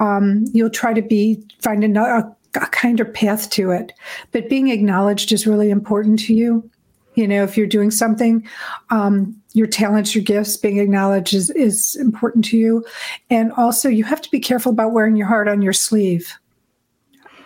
Um, 0.00 0.44
you'll 0.52 0.70
try 0.70 0.94
to 0.94 1.02
be 1.02 1.42
find 1.60 1.84
a, 1.84 2.00
a, 2.00 2.36
a 2.54 2.66
kinder 2.68 3.04
path 3.04 3.50
to 3.50 3.72
it. 3.72 3.92
But 4.30 4.48
being 4.48 4.68
acknowledged 4.68 5.32
is 5.32 5.46
really 5.46 5.70
important 5.70 6.20
to 6.20 6.34
you. 6.34 6.68
You 7.14 7.26
know 7.26 7.42
if 7.42 7.56
you're 7.56 7.66
doing 7.66 7.90
something 7.90 8.46
um, 8.90 9.36
your 9.52 9.66
talents 9.66 10.14
your 10.14 10.22
gifts 10.22 10.56
being 10.56 10.78
acknowledged 10.78 11.34
is, 11.34 11.50
is 11.50 11.96
important 11.96 12.44
to 12.46 12.56
you. 12.56 12.84
And 13.28 13.52
also 13.52 13.88
you 13.88 14.04
have 14.04 14.22
to 14.22 14.30
be 14.30 14.38
careful 14.38 14.70
about 14.70 14.92
wearing 14.92 15.16
your 15.16 15.26
heart 15.26 15.48
on 15.48 15.60
your 15.60 15.72
sleeve. 15.72 16.32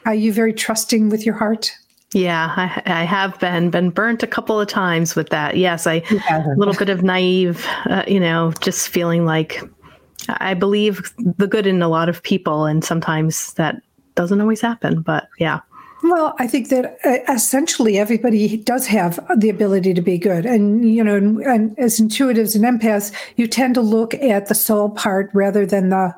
Are 0.05 0.15
you 0.15 0.33
very 0.33 0.53
trusting 0.53 1.09
with 1.09 1.25
your 1.25 1.37
heart 1.37 1.73
yeah, 2.13 2.53
I, 2.57 2.83
I, 2.85 3.05
have 3.05 3.39
been 3.39 3.71
been 3.71 3.91
burnt 3.91 4.23
a 4.23 4.27
couple 4.27 4.61
of 4.61 4.69
times 4.69 5.17
with 5.17 5.31
that. 5.31 5.57
Yes, 5.57 5.87
I 5.87 6.03
a 6.31 6.55
little 6.57 6.75
bit 6.75 6.89
of 6.89 7.03
naive, 7.03 7.67
uh, 7.87 8.05
you 8.07 8.21
know, 8.21 8.53
just 8.61 8.89
feeling 8.89 9.25
like 9.25 9.63
I 10.29 10.55
believe 10.55 11.13
the 11.19 11.47
good 11.47 11.67
in 11.67 11.81
a 11.83 11.89
lot 11.89 12.09
of 12.09 12.23
people, 12.23 12.67
and 12.67 12.85
sometimes 12.85 13.55
that 13.55 13.77
doesn't 14.15 14.41
always 14.41 14.61
happen. 14.61 15.01
But 15.01 15.29
yeah. 15.39 15.61
Well, 16.03 16.35
I 16.39 16.49
think 16.49 16.69
that 16.69 16.99
uh, 17.05 17.33
essentially 17.33 17.97
everybody 17.97 18.57
does 18.57 18.89
have 18.89 19.21
the 19.37 19.49
ability 19.49 19.95
to 19.95 20.03
be 20.03 20.19
good, 20.19 20.45
and 20.45 20.89
you 20.89 21.03
know, 21.03 21.17
and, 21.17 21.41
and 21.41 21.79
as 21.79 21.99
intuitives 21.99 22.55
and 22.55 22.65
empaths, 22.65 23.13
you 23.37 23.47
tend 23.47 23.75
to 23.77 23.81
look 23.81 24.15
at 24.15 24.49
the 24.49 24.55
soul 24.55 24.91
part 24.91 25.31
rather 25.33 25.65
than 25.65 25.89
the 25.91 26.15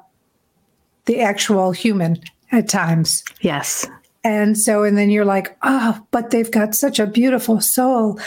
the 1.04 1.20
actual 1.20 1.70
human 1.72 2.18
at 2.50 2.68
times. 2.68 3.22
Yes. 3.42 3.86
And 4.24 4.56
so, 4.58 4.82
and 4.82 4.96
then 4.96 5.10
you're 5.10 5.26
like, 5.26 5.56
oh, 5.62 6.00
but 6.10 6.30
they've 6.30 6.50
got 6.50 6.74
such 6.74 6.98
a 6.98 7.06
beautiful 7.06 7.60
soul, 7.60 8.18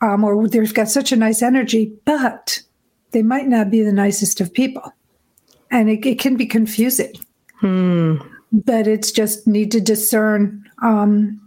um, 0.00 0.24
or 0.24 0.48
they've 0.48 0.72
got 0.72 0.88
such 0.88 1.12
a 1.12 1.16
nice 1.16 1.42
energy, 1.42 1.92
but 2.06 2.62
they 3.10 3.22
might 3.22 3.46
not 3.46 3.70
be 3.70 3.82
the 3.82 3.92
nicest 3.92 4.40
of 4.40 4.52
people. 4.52 4.92
And 5.70 5.90
it, 5.90 6.06
it 6.06 6.18
can 6.18 6.36
be 6.36 6.46
confusing. 6.46 7.12
Hmm. 7.60 8.16
But 8.50 8.86
it's 8.86 9.12
just 9.12 9.46
need 9.46 9.70
to 9.72 9.80
discern. 9.80 10.64
Um, 10.82 11.38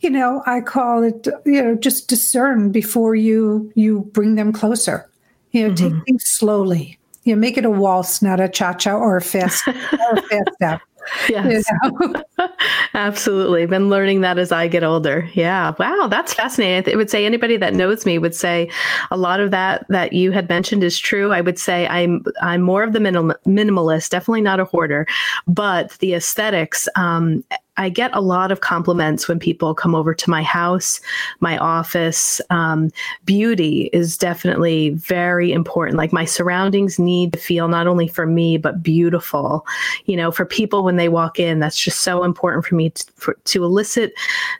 you 0.00 0.10
know, 0.10 0.42
I 0.46 0.60
call 0.60 1.02
it, 1.02 1.26
you 1.46 1.62
know, 1.62 1.74
just 1.74 2.08
discern 2.08 2.72
before 2.72 3.14
you 3.14 3.70
you 3.74 4.10
bring 4.12 4.34
them 4.34 4.52
closer. 4.52 5.08
You 5.52 5.68
know, 5.68 5.74
mm-hmm. 5.74 5.96
take 5.96 6.04
things 6.04 6.24
slowly. 6.26 6.98
You 7.24 7.34
know, 7.34 7.40
make 7.40 7.58
it 7.58 7.64
a 7.64 7.70
waltz, 7.70 8.22
not 8.22 8.40
a 8.40 8.48
cha 8.48 8.72
cha 8.72 8.96
or 8.96 9.16
a 9.16 9.22
fast 9.22 9.66
or 9.68 9.74
a 9.74 10.22
fast 10.22 10.50
step. 10.54 10.80
Yes. 11.28 11.64
You 11.82 11.90
know? 11.90 12.48
Absolutely. 12.94 13.66
Been 13.66 13.88
learning 13.88 14.20
that 14.22 14.38
as 14.38 14.52
I 14.52 14.68
get 14.68 14.82
older. 14.82 15.28
Yeah. 15.34 15.74
Wow. 15.78 16.08
That's 16.08 16.34
fascinating. 16.34 16.92
I 16.92 16.96
would 16.96 17.10
say 17.10 17.24
anybody 17.26 17.56
that 17.56 17.74
knows 17.74 18.06
me 18.06 18.18
would 18.18 18.34
say 18.34 18.70
a 19.10 19.16
lot 19.16 19.40
of 19.40 19.50
that 19.50 19.86
that 19.88 20.12
you 20.12 20.32
had 20.32 20.48
mentioned 20.48 20.84
is 20.84 20.98
true. 20.98 21.32
I 21.32 21.40
would 21.40 21.58
say 21.58 21.86
I'm 21.88 22.24
I'm 22.42 22.62
more 22.62 22.82
of 22.82 22.92
the 22.92 23.00
minimal, 23.00 23.36
minimalist, 23.46 24.10
definitely 24.10 24.42
not 24.42 24.60
a 24.60 24.64
hoarder, 24.64 25.06
but 25.46 25.92
the 25.98 26.14
aesthetics 26.14 26.88
um, 26.96 27.44
I 27.80 27.88
get 27.88 28.14
a 28.14 28.20
lot 28.20 28.52
of 28.52 28.60
compliments 28.60 29.26
when 29.26 29.38
people 29.38 29.74
come 29.74 29.94
over 29.94 30.12
to 30.12 30.30
my 30.30 30.42
house, 30.42 31.00
my 31.40 31.56
office. 31.56 32.38
Um, 32.50 32.90
beauty 33.24 33.88
is 33.94 34.18
definitely 34.18 34.90
very 34.90 35.50
important. 35.50 35.96
Like 35.96 36.12
my 36.12 36.26
surroundings 36.26 36.98
need 36.98 37.32
to 37.32 37.38
feel 37.38 37.68
not 37.68 37.86
only 37.86 38.06
for 38.06 38.26
me, 38.26 38.58
but 38.58 38.82
beautiful. 38.82 39.66
You 40.04 40.18
know, 40.18 40.30
for 40.30 40.44
people 40.44 40.84
when 40.84 40.96
they 40.96 41.08
walk 41.08 41.40
in, 41.40 41.58
that's 41.58 41.80
just 41.80 42.00
so 42.00 42.22
important 42.22 42.66
for 42.66 42.74
me 42.74 42.90
to, 42.90 43.06
for, 43.16 43.34
to 43.44 43.64
elicit 43.64 44.12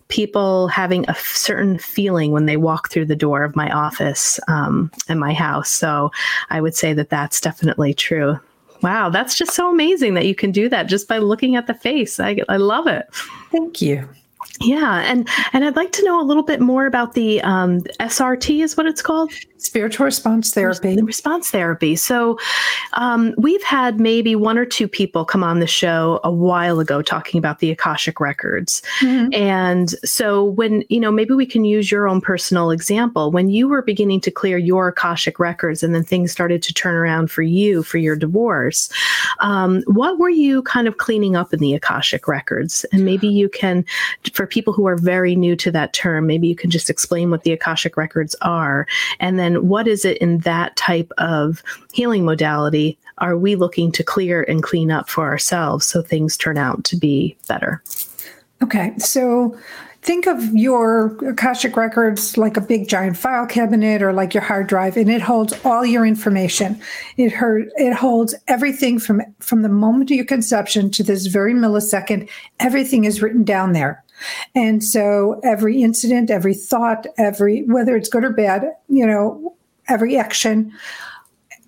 people 0.09 0.69
having 0.69 1.05
a 1.07 1.15
certain 1.15 1.77
feeling 1.77 2.33
when 2.33 2.47
they 2.47 2.57
walk 2.57 2.91
through 2.91 3.05
the 3.05 3.15
door 3.15 3.45
of 3.45 3.55
my 3.55 3.71
office 3.71 4.41
um, 4.49 4.91
and 5.11 5.21
my 5.21 5.35
house. 5.35 5.69
So 5.69 6.11
I 6.49 6.63
would 6.63 6.75
say 6.75 6.95
that 6.95 7.11
that's 7.11 7.39
definitely 7.39 7.93
true. 7.93 8.41
Wow, 8.83 9.11
that's 9.11 9.37
just 9.37 9.53
so 9.53 9.71
amazing 9.71 10.15
that 10.15 10.27
you 10.27 10.35
can 10.35 10.53
do 10.53 10.69
that 10.69 10.85
just 10.85 11.09
by 11.09 11.19
looking 11.19 11.57
at 11.57 11.67
the 11.67 11.75
face. 11.75 12.19
I, 12.19 12.39
I 12.49 12.57
love 12.57 12.87
it. 12.87 13.07
Thank 13.51 13.83
you. 13.83 14.09
Yeah, 14.61 15.03
and 15.03 15.29
and 15.53 15.65
I'd 15.65 15.77
like 15.77 15.93
to 15.93 16.05
know 16.05 16.21
a 16.21 16.25
little 16.25 16.43
bit 16.43 16.61
more 16.61 16.87
about 16.87 17.15
the 17.15 17.41
um, 17.43 17.81
SRT 18.01 18.63
is 18.63 18.77
what 18.77 18.87
it's 18.87 19.03
called. 19.03 19.33
Spiritual 19.61 20.07
response 20.07 20.53
therapy. 20.53 21.01
Response 21.03 21.51
therapy. 21.51 21.95
So, 21.95 22.39
um, 22.95 23.35
we've 23.37 23.63
had 23.63 24.01
maybe 24.01 24.35
one 24.35 24.57
or 24.57 24.65
two 24.65 24.89
people 24.89 25.25
come 25.25 25.45
on 25.45 25.61
the 25.61 25.67
show 25.67 26.19
a 26.25 26.33
while 26.33 26.81
ago 26.81 27.03
talking 27.03 27.39
about 27.39 27.59
the 27.59 27.71
Akashic 27.71 28.21
records. 28.21 28.83
Mm-hmm. 29.01 29.35
And 29.35 29.91
so, 30.03 30.45
when, 30.45 30.83
you 30.89 30.99
know, 30.99 31.11
maybe 31.11 31.35
we 31.35 31.45
can 31.45 31.67
use 31.67 31.91
your 31.91 32.09
own 32.09 32.23
personal 32.23 32.71
example. 32.71 33.31
When 33.31 33.51
you 33.51 33.69
were 33.69 33.83
beginning 33.83 34.23
to 34.23 34.31
clear 34.31 34.57
your 34.57 34.89
Akashic 34.89 35.39
records 35.39 35.83
and 35.83 35.95
then 35.95 36.05
things 36.05 36.33
started 36.33 36.63
to 36.63 36.73
turn 36.73 36.95
around 36.95 37.31
for 37.31 37.43
you 37.43 37.83
for 37.83 37.99
your 37.99 38.17
divorce, 38.17 38.89
um, 39.41 39.83
what 39.87 40.19
were 40.19 40.31
you 40.31 40.63
kind 40.63 40.89
of 40.89 40.97
cleaning 40.97 41.37
up 41.37 41.53
in 41.53 41.61
the 41.61 41.75
Akashic 41.75 42.27
records? 42.27 42.87
And 42.93 43.05
maybe 43.05 43.29
you 43.29 43.51
can, 43.51 43.85
for 44.33 44.47
people 44.47 44.73
who 44.73 44.87
are 44.87 44.97
very 44.97 45.37
new 45.37 45.55
to 45.57 45.71
that 45.73 45.93
term, 45.93 46.27
maybe 46.27 46.49
you 46.49 46.57
can 46.57 46.71
just 46.71 46.89
explain 46.89 47.31
what 47.31 47.43
the 47.43 47.53
Akashic 47.53 47.99
records 47.99 48.35
are. 48.41 48.87
And 49.19 49.39
then 49.39 49.50
then 49.57 49.69
what 49.69 49.89
is 49.89 50.05
it 50.05 50.19
in 50.19 50.39
that 50.39 50.77
type 50.77 51.13
of 51.19 51.63
healing 51.93 52.25
modality 52.25 52.99
are 53.19 53.37
we 53.37 53.55
looking 53.55 53.93
to 53.93 54.03
clear 54.03 54.43
and 54.43 54.63
clean 54.63 54.91
up 54.91 55.09
for 55.09 55.27
ourselves 55.27 55.87
so 55.87 56.03
things 56.03 56.37
turn 56.37 56.57
out 56.57 56.85
to 56.85 56.97
be 56.97 57.37
better? 57.49 57.83
Okay, 58.63 58.93
so 58.99 59.57
think 60.03 60.27
of 60.27 60.43
your 60.55 61.17
Akashic 61.29 61.77
records 61.77 62.39
like 62.39 62.57
a 62.57 62.61
big 62.61 62.89
giant 62.89 63.17
file 63.17 63.47
cabinet 63.47 64.03
or 64.03 64.13
like 64.13 64.33
your 64.33 64.43
hard 64.43 64.67
drive, 64.67 64.97
and 64.97 65.11
it 65.11 65.21
holds 65.21 65.53
all 65.65 65.85
your 65.85 66.07
information. 66.07 66.81
It 67.17 67.33
heard, 67.33 67.71
it 67.77 67.95
holds 67.95 68.35
everything 68.49 68.99
from 68.99 69.23
from 69.41 69.63
the 69.63 69.69
moment 69.69 70.11
of 70.11 70.17
your 70.17 70.27
conception 70.27 70.91
to 70.93 71.03
this 71.03 71.27
very 71.27 71.55
millisecond. 71.55 72.29
Everything 72.59 73.05
is 73.05 73.23
written 73.23 73.45
down 73.45 73.73
there. 73.73 74.03
And 74.55 74.83
so 74.83 75.41
every 75.45 75.83
incident, 75.83 76.31
every 76.31 76.55
thought, 76.55 77.07
every, 77.19 77.63
whether 77.63 77.97
it's 77.97 78.09
good 78.09 78.25
or 78.25 78.33
bad, 78.33 78.65
you 78.89 79.07
know, 79.07 79.57
every 79.89 80.17
action 80.17 80.73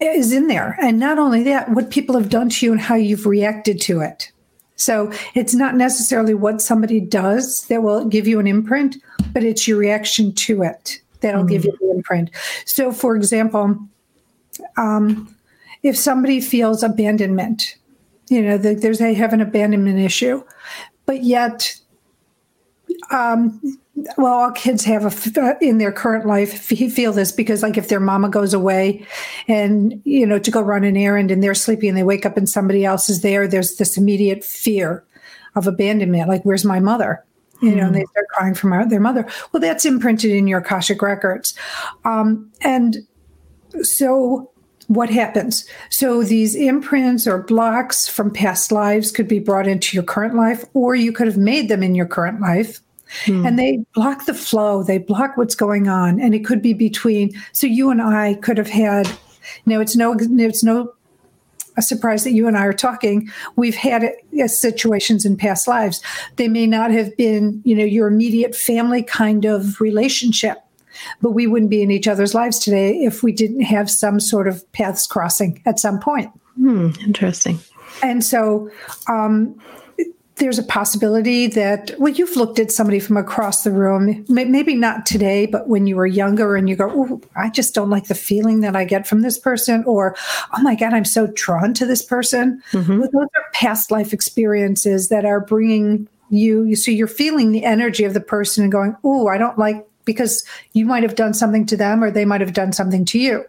is 0.00 0.32
in 0.32 0.48
there. 0.48 0.76
And 0.80 0.98
not 0.98 1.18
only 1.18 1.42
that, 1.44 1.70
what 1.70 1.90
people 1.90 2.16
have 2.16 2.28
done 2.28 2.48
to 2.50 2.66
you 2.66 2.72
and 2.72 2.80
how 2.80 2.94
you've 2.94 3.26
reacted 3.26 3.80
to 3.82 4.00
it. 4.00 4.32
So 4.76 5.12
it's 5.34 5.54
not 5.54 5.76
necessarily 5.76 6.34
what 6.34 6.60
somebody 6.60 6.98
does 6.98 7.66
that 7.68 7.82
will 7.82 8.04
give 8.04 8.26
you 8.26 8.40
an 8.40 8.46
imprint, 8.46 8.96
but 9.32 9.44
it's 9.44 9.68
your 9.68 9.78
reaction 9.78 10.34
to 10.34 10.62
it 10.62 11.00
that'll 11.20 11.42
mm-hmm. 11.42 11.48
give 11.48 11.64
you 11.64 11.76
the 11.80 11.90
imprint. 11.90 12.30
So, 12.64 12.92
for 12.92 13.14
example, 13.14 13.78
um, 14.76 15.34
if 15.82 15.96
somebody 15.96 16.40
feels 16.40 16.82
abandonment, 16.82 17.76
you 18.28 18.42
know, 18.42 18.58
the, 18.58 18.74
there's 18.74 18.98
they 18.98 19.14
have 19.14 19.32
an 19.32 19.40
abandonment 19.40 19.98
issue, 19.98 20.42
but 21.06 21.22
yet 21.22 21.76
um, 23.10 23.60
well, 24.16 24.32
all 24.32 24.50
kids 24.52 24.84
have 24.84 25.04
a, 25.04 25.40
uh, 25.40 25.54
in 25.60 25.78
their 25.78 25.92
current 25.92 26.26
life 26.26 26.52
feel 26.52 27.12
this 27.12 27.32
because, 27.32 27.62
like, 27.62 27.76
if 27.76 27.88
their 27.88 28.00
mama 28.00 28.28
goes 28.28 28.54
away, 28.54 29.06
and 29.48 30.00
you 30.04 30.26
know, 30.26 30.38
to 30.38 30.50
go 30.50 30.60
run 30.60 30.84
an 30.84 30.96
errand, 30.96 31.30
and 31.30 31.42
they're 31.42 31.54
sleeping, 31.54 31.90
and 31.90 31.98
they 31.98 32.02
wake 32.02 32.26
up 32.26 32.36
and 32.36 32.48
somebody 32.48 32.84
else 32.84 33.10
is 33.10 33.20
there, 33.20 33.46
there's 33.46 33.76
this 33.76 33.96
immediate 33.96 34.44
fear 34.44 35.04
of 35.54 35.66
abandonment. 35.66 36.28
Like, 36.28 36.42
where's 36.44 36.64
my 36.64 36.80
mother? 36.80 37.24
You 37.60 37.76
know, 37.76 37.84
mm. 37.84 37.86
and 37.86 37.94
they 37.94 38.00
hmm. 38.00 38.10
start 38.10 38.26
crying 38.30 38.54
from 38.54 38.88
their 38.88 38.98
mother. 38.98 39.24
Well, 39.52 39.60
that's 39.60 39.84
imprinted 39.84 40.32
in 40.32 40.48
your 40.48 40.58
Akashic 40.58 41.00
records, 41.00 41.54
um, 42.04 42.50
and 42.62 42.96
so 43.82 44.50
what 44.88 45.10
happens? 45.10 45.66
So 45.88 46.22
these 46.22 46.54
imprints 46.54 47.26
or 47.26 47.42
blocks 47.42 48.08
from 48.08 48.30
past 48.30 48.72
lives 48.72 49.10
could 49.10 49.28
be 49.28 49.38
brought 49.38 49.66
into 49.66 49.96
your 49.96 50.04
current 50.04 50.34
life, 50.34 50.64
or 50.74 50.94
you 50.94 51.12
could 51.12 51.26
have 51.26 51.38
made 51.38 51.68
them 51.68 51.82
in 51.82 51.94
your 51.94 52.06
current 52.06 52.40
life. 52.40 52.81
Hmm. 53.24 53.46
And 53.46 53.58
they 53.58 53.84
block 53.94 54.26
the 54.26 54.34
flow, 54.34 54.82
they 54.82 54.98
block 54.98 55.36
what's 55.36 55.54
going 55.54 55.88
on. 55.88 56.20
And 56.20 56.34
it 56.34 56.44
could 56.44 56.62
be 56.62 56.72
between, 56.72 57.30
so 57.52 57.66
you 57.66 57.90
and 57.90 58.00
I 58.00 58.34
could 58.34 58.58
have 58.58 58.70
had, 58.70 59.06
you 59.08 59.16
know, 59.66 59.80
it's 59.80 59.96
no, 59.96 60.16
it's 60.18 60.64
no 60.64 60.94
a 61.76 61.82
surprise 61.82 62.24
that 62.24 62.32
you 62.32 62.46
and 62.46 62.56
I 62.56 62.66
are 62.66 62.72
talking. 62.72 63.30
We've 63.56 63.74
had 63.74 64.04
uh, 64.04 64.48
situations 64.48 65.24
in 65.24 65.36
past 65.36 65.66
lives. 65.66 66.02
They 66.36 66.48
may 66.48 66.66
not 66.66 66.90
have 66.90 67.16
been, 67.16 67.62
you 67.64 67.74
know, 67.74 67.84
your 67.84 68.08
immediate 68.08 68.54
family 68.54 69.02
kind 69.02 69.44
of 69.44 69.80
relationship, 69.80 70.58
but 71.20 71.30
we 71.30 71.46
wouldn't 71.46 71.70
be 71.70 71.82
in 71.82 71.90
each 71.90 72.08
other's 72.08 72.34
lives 72.34 72.58
today 72.58 73.02
if 73.02 73.22
we 73.22 73.32
didn't 73.32 73.62
have 73.62 73.90
some 73.90 74.20
sort 74.20 74.48
of 74.48 74.70
paths 74.72 75.06
crossing 75.06 75.62
at 75.64 75.80
some 75.80 75.98
point. 75.98 76.30
Hmm, 76.56 76.90
interesting. 77.04 77.58
And 78.02 78.22
so, 78.24 78.70
um, 79.08 79.58
there's 80.36 80.58
a 80.58 80.62
possibility 80.62 81.46
that 81.46 81.92
well 81.98 82.12
you've 82.12 82.36
looked 82.36 82.58
at 82.58 82.72
somebody 82.72 82.98
from 82.98 83.16
across 83.16 83.62
the 83.62 83.70
room 83.70 84.24
maybe 84.28 84.74
not 84.74 85.04
today 85.04 85.46
but 85.46 85.68
when 85.68 85.86
you 85.86 85.96
were 85.96 86.06
younger 86.06 86.56
and 86.56 86.68
you 86.68 86.76
go 86.76 86.90
oh 86.90 87.20
i 87.36 87.50
just 87.50 87.74
don't 87.74 87.90
like 87.90 88.04
the 88.04 88.14
feeling 88.14 88.60
that 88.60 88.74
i 88.74 88.84
get 88.84 89.06
from 89.06 89.20
this 89.20 89.38
person 89.38 89.84
or 89.84 90.16
oh 90.56 90.62
my 90.62 90.74
god 90.74 90.94
i'm 90.94 91.04
so 91.04 91.26
drawn 91.34 91.74
to 91.74 91.84
this 91.84 92.02
person 92.02 92.62
mm-hmm. 92.72 92.98
well, 92.98 93.10
those 93.12 93.28
are 93.34 93.50
past 93.52 93.90
life 93.90 94.12
experiences 94.12 95.08
that 95.08 95.24
are 95.24 95.40
bringing 95.40 96.08
you 96.30 96.62
you 96.64 96.76
see 96.76 96.94
you're 96.94 97.06
feeling 97.06 97.52
the 97.52 97.64
energy 97.64 98.04
of 98.04 98.14
the 98.14 98.20
person 98.20 98.62
and 98.62 98.72
going 98.72 98.96
oh 99.04 99.28
i 99.28 99.36
don't 99.36 99.58
like 99.58 99.86
because 100.04 100.44
you 100.72 100.84
might 100.84 101.02
have 101.02 101.14
done 101.14 101.34
something 101.34 101.66
to 101.66 101.76
them 101.76 102.02
or 102.02 102.10
they 102.10 102.24
might 102.24 102.40
have 102.40 102.54
done 102.54 102.72
something 102.72 103.04
to 103.04 103.18
you 103.18 103.44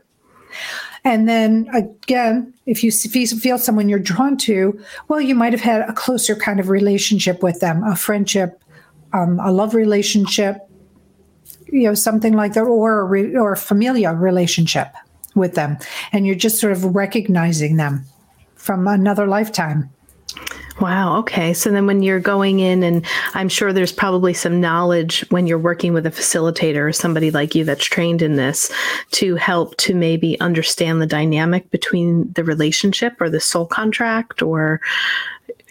and 1.03 1.27
then 1.27 1.67
again, 1.73 2.53
if 2.65 2.83
you 2.83 2.91
feel 2.91 3.57
someone 3.57 3.89
you're 3.89 3.99
drawn 3.99 4.37
to, 4.37 4.79
well, 5.09 5.19
you 5.19 5.35
might 5.35 5.51
have 5.51 5.61
had 5.61 5.81
a 5.81 5.93
closer 5.93 6.35
kind 6.35 6.59
of 6.59 6.69
relationship 6.69 7.43
with 7.43 7.59
them, 7.59 7.83
a 7.83 7.95
friendship, 7.95 8.61
um, 9.11 9.39
a 9.39 9.51
love 9.51 9.75
relationship, 9.75 10.57
you 11.67 11.83
know, 11.83 11.93
something 11.93 12.33
like 12.33 12.53
that, 12.53 12.61
or 12.63 13.01
a 13.01 13.03
re- 13.03 13.35
or 13.35 13.53
a 13.53 13.57
familial 13.57 14.13
relationship 14.13 14.93
with 15.35 15.55
them, 15.55 15.77
and 16.11 16.25
you're 16.25 16.35
just 16.35 16.59
sort 16.59 16.71
of 16.71 16.95
recognizing 16.95 17.77
them 17.77 18.05
from 18.55 18.87
another 18.87 19.27
lifetime. 19.27 19.89
Wow. 20.81 21.19
Okay. 21.19 21.53
So 21.53 21.69
then 21.69 21.85
when 21.85 22.01
you're 22.01 22.19
going 22.19 22.59
in, 22.59 22.81
and 22.81 23.05
I'm 23.35 23.47
sure 23.47 23.71
there's 23.71 23.91
probably 23.91 24.33
some 24.33 24.59
knowledge 24.59 25.23
when 25.29 25.45
you're 25.45 25.59
working 25.59 25.93
with 25.93 26.05
a 26.07 26.11
facilitator 26.11 26.87
or 26.87 26.91
somebody 26.91 27.29
like 27.29 27.53
you 27.53 27.63
that's 27.63 27.85
trained 27.85 28.21
in 28.21 28.37
this 28.37 28.71
to 29.11 29.35
help 29.35 29.77
to 29.77 29.93
maybe 29.93 30.39
understand 30.39 31.01
the 31.01 31.05
dynamic 31.05 31.69
between 31.69 32.31
the 32.33 32.43
relationship 32.43 33.21
or 33.21 33.29
the 33.29 33.39
soul 33.39 33.67
contract 33.67 34.41
or 34.41 34.81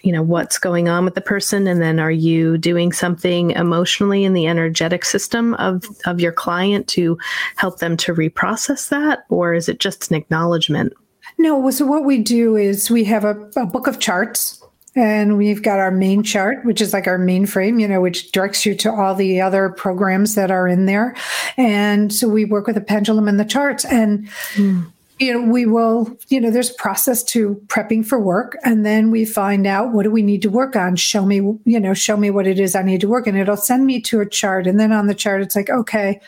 you 0.03 0.13
know 0.13 0.23
what's 0.23 0.59
going 0.59 0.89
on 0.89 1.05
with 1.05 1.15
the 1.15 1.21
person 1.21 1.67
and 1.67 1.81
then 1.81 2.01
are 2.01 2.11
you 2.11 2.59
doing 2.59 2.93
something 2.93 3.53
emotionally 3.53 4.25
in 4.25 4.33
the 4.33 4.47
energetic 4.47 5.05
system 5.05 5.55
of 5.55 5.85
of 6.07 6.21
your 6.21 6.33
client 6.33 6.89
to 6.89 7.17
help 7.57 7.79
them 7.79 7.97
to 7.97 8.15
reprocess 8.15 8.89
that 8.89 9.25
or 9.29 9.55
is 9.55 9.69
it 9.69 9.79
just 9.79 10.11
an 10.11 10.17
acknowledgement 10.17 10.93
no 11.39 11.71
so 11.71 11.87
what 11.87 12.05
we 12.05 12.19
do 12.19 12.57
is 12.57 12.91
we 12.91 13.05
have 13.05 13.25
a, 13.25 13.51
a 13.57 13.67
book 13.67 13.87
of 13.87 14.01
charts 14.01 14.62
and 14.95 15.39
we've 15.39 15.63
got 15.63 15.79
our 15.79 15.91
main 15.91 16.23
chart, 16.23 16.65
which 16.65 16.81
is 16.81 16.93
like 16.93 17.07
our 17.07 17.19
mainframe, 17.19 17.81
you 17.81 17.89
know, 17.89 18.01
which 18.01 18.31
directs 18.33 18.67
you 18.67 18.75
to 18.77 18.93
all 18.93 19.15
the 19.15 19.41
other 19.41 19.71
programs 19.71 20.35
that 20.35 20.51
are 20.51 20.69
in 20.69 20.85
there. 20.87 21.17
And 21.57 22.13
so 22.13 22.29
we 22.29 22.45
work 22.45 22.67
with 22.67 22.77
a 22.77 22.83
pendulum 22.83 23.27
and 23.27 23.41
the 23.41 23.45
charts. 23.45 23.87
And, 23.87 24.29
mm. 24.55 24.87
you 25.19 25.33
know, 25.33 25.51
we 25.51 25.65
will, 25.65 26.15
you 26.29 26.41
know, 26.41 26.51
there's 26.51 26.71
a 26.71 26.75
process 26.75 27.23
to 27.25 27.55
prepping 27.69 28.05
for 28.05 28.21
work. 28.21 28.59
And 28.65 28.85
then 28.85 29.11
we 29.11 29.25
find 29.25 29.67
out 29.67 29.93
what 29.93 30.03
do 30.03 30.11
we 30.11 30.23
need 30.23 30.43
to 30.43 30.51
work 30.51 30.77
on? 30.77 30.97
Show 30.97 31.25
me, 31.25 31.37
you 31.37 31.81
know, 31.81 31.95
show 31.95 32.19
me 32.19 32.31
what 32.31 32.47
it 32.47 32.61
is 32.61 32.75
I 32.75 32.83
need 32.83 33.01
to 33.01 33.09
work. 33.09 33.27
And 33.27 33.39
it'll 33.39 33.57
send 33.57 33.87
me 33.87 33.99
to 34.03 34.21
a 34.21 34.29
chart. 34.29 34.67
And 34.67 34.79
then 34.79 34.93
on 34.93 35.07
the 35.07 35.15
chart, 35.15 35.41
it's 35.41 35.57
like, 35.57 35.71
okay, 35.71 36.21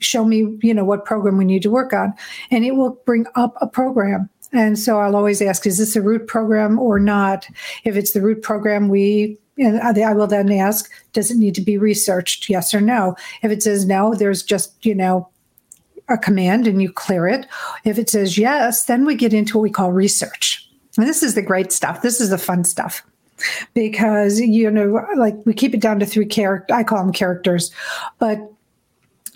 show 0.00 0.26
me, 0.26 0.58
you 0.62 0.74
know, 0.74 0.84
what 0.84 1.06
program 1.06 1.38
we 1.38 1.46
need 1.46 1.62
to 1.62 1.70
work 1.70 1.94
on. 1.94 2.12
And 2.50 2.62
it 2.62 2.72
will 2.72 3.00
bring 3.06 3.24
up 3.36 3.54
a 3.62 3.66
program 3.66 4.28
and 4.52 4.78
so 4.78 4.98
I'll 4.98 5.16
always 5.16 5.40
ask, 5.42 5.66
is 5.66 5.78
this 5.78 5.96
a 5.96 6.02
root 6.02 6.26
program 6.26 6.78
or 6.78 6.98
not? 6.98 7.46
If 7.84 7.96
it's 7.96 8.12
the 8.12 8.20
root 8.20 8.42
program, 8.42 8.88
we 8.88 9.38
and 9.58 9.80
I 9.80 10.12
will 10.14 10.26
then 10.26 10.50
ask, 10.50 10.90
does 11.12 11.30
it 11.30 11.36
need 11.36 11.54
to 11.56 11.60
be 11.60 11.76
researched? 11.76 12.48
Yes 12.48 12.72
or 12.74 12.80
no. 12.80 13.14
If 13.42 13.50
it 13.52 13.62
says 13.62 13.84
no, 13.84 14.14
there's 14.14 14.42
just, 14.42 14.84
you 14.84 14.94
know, 14.94 15.28
a 16.08 16.16
command 16.16 16.66
and 16.66 16.80
you 16.80 16.90
clear 16.90 17.28
it. 17.28 17.46
If 17.84 17.98
it 17.98 18.08
says 18.08 18.38
yes, 18.38 18.86
then 18.86 19.04
we 19.04 19.14
get 19.14 19.34
into 19.34 19.58
what 19.58 19.62
we 19.62 19.70
call 19.70 19.92
research. 19.92 20.68
And 20.96 21.06
this 21.06 21.22
is 21.22 21.34
the 21.34 21.42
great 21.42 21.70
stuff. 21.70 22.02
This 22.02 22.20
is 22.20 22.30
the 22.30 22.38
fun 22.38 22.64
stuff 22.64 23.02
because, 23.74 24.40
you 24.40 24.70
know, 24.70 25.06
like 25.16 25.34
we 25.44 25.54
keep 25.54 25.74
it 25.74 25.80
down 25.80 26.00
to 26.00 26.06
three 26.06 26.26
characters. 26.26 26.74
I 26.74 26.82
call 26.82 26.98
them 26.98 27.12
characters, 27.12 27.72
but 28.18 28.38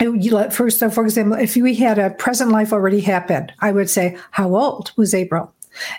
let 0.01 0.53
first 0.53 0.79
so 0.79 0.91
for 0.91 1.05
example 1.05 1.39
if 1.39 1.57
we 1.57 1.75
had 1.75 1.99
a 1.99 2.11
present 2.11 2.51
life 2.51 2.73
already 2.73 3.01
happened 3.01 3.53
i 3.61 3.73
would 3.73 3.89
say 3.89 4.17
how 4.31 4.55
old 4.55 4.93
was 4.97 5.15
april? 5.15 5.53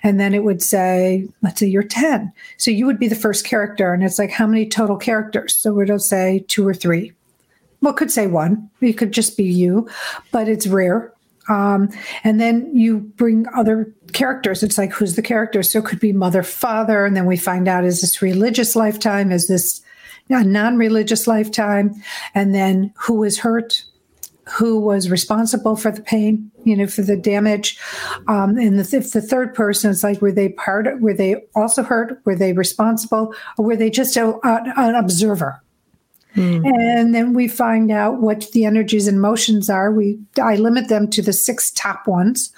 And 0.04 0.20
then 0.20 0.34
it 0.34 0.44
would 0.44 0.62
say 0.62 1.28
let's 1.42 1.60
say 1.60 1.68
you're 1.68 1.84
10 1.84 2.32
so 2.58 2.72
you 2.72 2.86
would 2.86 3.00
be 3.00 3.08
the 3.08 3.16
first 3.16 3.46
character 3.46 3.94
and 3.94 4.04
it's 4.04 4.20
like 4.20 4.32
how 4.32 4.48
many 4.48 4.68
total 4.68 4.98
characters? 4.98 5.56
So 5.56 5.80
it'll 5.80 6.00
say 6.00 6.44
two 6.48 6.68
or 6.68 6.74
three. 6.74 7.14
Well 7.82 7.94
could 7.94 8.12
say 8.12 8.28
one. 8.28 8.70
It 8.82 8.94
could 8.94 9.12
just 9.12 9.38
be 9.38 9.44
you 9.44 9.88
but 10.32 10.48
it's 10.48 10.68
rare. 10.68 11.14
Um, 11.50 11.90
and 12.24 12.42
then 12.42 12.76
you 12.76 13.00
bring 13.00 13.46
other 13.56 13.94
characters. 14.12 14.64
It's 14.64 14.78
like 14.78 14.92
who's 14.92 15.16
the 15.16 15.22
character? 15.22 15.64
So 15.64 15.80
it 15.80 15.86
could 15.86 16.00
be 16.00 16.12
mother 16.12 16.44
father 16.44 17.06
and 17.06 17.16
then 17.16 17.26
we 17.26 17.38
find 17.38 17.68
out 17.68 17.86
is 17.86 18.02
this 18.02 18.22
religious 18.22 18.76
lifetime? 18.76 19.32
Is 19.32 19.48
this 19.48 19.82
a 20.30 20.44
non 20.44 20.78
religious 20.78 21.28
lifetime, 21.28 21.94
and 22.36 22.54
then 22.54 22.94
who 22.98 23.16
was 23.16 23.40
hurt, 23.40 23.84
who 24.50 24.80
was 24.80 25.10
responsible 25.10 25.76
for 25.76 25.92
the 25.92 26.02
pain, 26.02 26.52
you 26.63 26.76
know, 26.76 26.88
for 26.88 27.02
the 27.02 27.18
damage. 27.18 27.78
Um, 28.28 28.58
and 28.58 28.80
the, 28.80 28.98
if 28.98 29.12
the 29.12 29.22
third 29.22 29.54
person 29.54 29.92
is 29.92 30.04
like, 30.04 30.22
were 30.22 30.32
they 30.32 30.50
part, 30.50 31.02
were 31.02 31.13
they 31.13 31.36
also 31.56 31.84
hurt? 31.84 32.22
Were 32.26 32.36
they 32.36 32.54
responsible? 32.54 33.34
Or 33.58 33.66
were 33.66 33.76
they 33.76 33.90
just 33.90 34.16
a, 34.16 34.30
a, 34.46 34.74
an 34.78 34.96
observer? 34.96 35.62
Mm. 36.36 36.66
And 36.66 37.16
then 37.16 37.34
we 37.34 37.48
find 37.48 37.92
out 37.92 38.22
what 38.22 38.52
the 38.52 38.66
energies 38.66 39.08
and 39.08 39.18
emotions 39.18 39.70
are. 39.70 39.92
We 39.92 40.20
I 40.42 40.56
limit 40.56 40.88
them 40.88 41.10
to 41.10 41.22
the 41.22 41.34
six 41.34 41.72
top 41.72 42.08
ones 42.08 42.54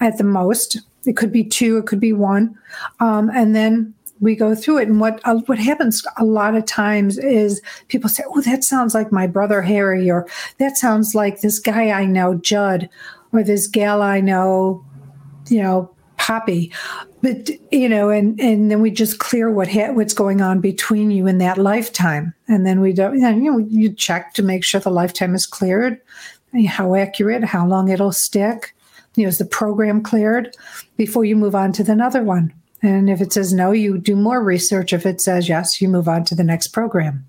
at 0.00 0.18
the 0.18 0.24
most. 0.24 0.78
It 1.06 1.16
could 1.16 1.32
be 1.32 1.44
two, 1.44 1.78
it 1.78 1.86
could 1.86 2.00
be 2.00 2.12
one, 2.12 2.58
um, 2.98 3.30
and 3.30 3.54
then 3.54 3.94
we 4.20 4.36
go 4.36 4.54
through 4.54 4.78
it. 4.78 4.88
And 4.88 5.00
what 5.00 5.20
uh, 5.24 5.36
what 5.46 5.58
happens 5.58 6.04
a 6.18 6.24
lot 6.24 6.54
of 6.54 6.66
times 6.66 7.18
is 7.18 7.62
people 7.88 8.08
say, 8.08 8.22
"Oh, 8.28 8.40
that 8.42 8.64
sounds 8.64 8.94
like 8.94 9.10
my 9.10 9.26
brother 9.26 9.62
Harry," 9.62 10.10
or 10.10 10.26
"That 10.58 10.76
sounds 10.76 11.14
like 11.14 11.40
this 11.40 11.58
guy 11.58 11.90
I 11.90 12.06
know, 12.06 12.34
Judd," 12.34 12.88
or 13.32 13.42
"This 13.42 13.66
gal 13.66 14.02
I 14.02 14.20
know, 14.20 14.84
you 15.48 15.62
know, 15.62 15.90
Poppy." 16.16 16.72
But 17.22 17.50
you 17.70 17.88
know, 17.88 18.10
and 18.10 18.38
and 18.40 18.70
then 18.70 18.80
we 18.80 18.90
just 18.90 19.18
clear 19.18 19.50
what 19.50 19.68
ha- 19.68 19.92
what's 19.92 20.14
going 20.14 20.40
on 20.40 20.60
between 20.60 21.10
you 21.10 21.26
in 21.26 21.38
that 21.38 21.58
lifetime, 21.58 22.34
and 22.48 22.66
then 22.66 22.80
we 22.80 22.92
don't. 22.92 23.18
You 23.18 23.52
know, 23.52 23.58
you 23.58 23.92
check 23.92 24.34
to 24.34 24.42
make 24.42 24.64
sure 24.64 24.80
the 24.80 24.90
lifetime 24.90 25.34
is 25.34 25.46
cleared, 25.46 26.00
how 26.66 26.94
accurate, 26.94 27.44
how 27.44 27.66
long 27.66 27.88
it'll 27.88 28.12
stick. 28.12 28.74
You 29.16 29.24
know, 29.24 29.28
is 29.28 29.38
the 29.38 29.44
program 29.44 30.02
cleared 30.02 30.56
before 30.96 31.24
you 31.24 31.36
move 31.36 31.54
on 31.54 31.72
to 31.72 31.82
the 31.82 31.92
another 31.92 32.22
one? 32.22 32.54
And 32.82 33.10
if 33.10 33.20
it 33.20 33.32
says 33.32 33.52
no, 33.52 33.72
you 33.72 33.98
do 33.98 34.16
more 34.16 34.42
research. 34.42 34.92
If 34.92 35.04
it 35.06 35.20
says 35.20 35.48
yes, 35.48 35.80
you 35.80 35.88
move 35.88 36.08
on 36.08 36.24
to 36.24 36.34
the 36.34 36.44
next 36.44 36.68
program. 36.68 37.26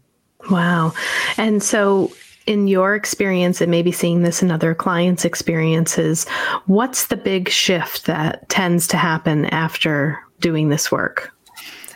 Wow. 0.50 0.94
And 1.38 1.62
so, 1.62 2.12
in 2.48 2.68
your 2.68 2.96
experience, 2.96 3.62
and 3.62 3.70
maybe 3.70 3.92
seeing 3.92 4.24
this 4.24 4.42
in 4.42 4.50
other 4.50 4.74
clients' 4.74 5.26
experiences, 5.26 6.28
what's 6.66 7.08
the 7.08 7.18
big 7.18 7.50
shift 7.50 8.06
that 8.08 8.50
tends 8.50 8.88
to 8.88 8.98
happen 8.98 9.46
after 9.46 10.20
doing 10.40 10.70
this 10.70 10.92
work? 10.92 11.32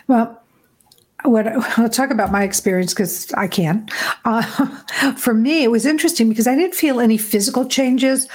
Well, 0.06 0.40
what 1.24 1.46
I'll 1.78 1.88
talk 1.88 2.10
about 2.10 2.30
my 2.30 2.44
experience 2.44 2.94
because 2.94 3.32
I 3.32 3.48
can. 3.48 3.88
Uh, 4.24 4.42
for 5.16 5.34
me, 5.34 5.64
it 5.64 5.70
was 5.70 5.86
interesting 5.86 6.28
because 6.28 6.46
I 6.46 6.54
didn't 6.54 6.74
feel 6.74 7.00
any 7.00 7.18
physical 7.18 7.66
changes, 7.66 8.28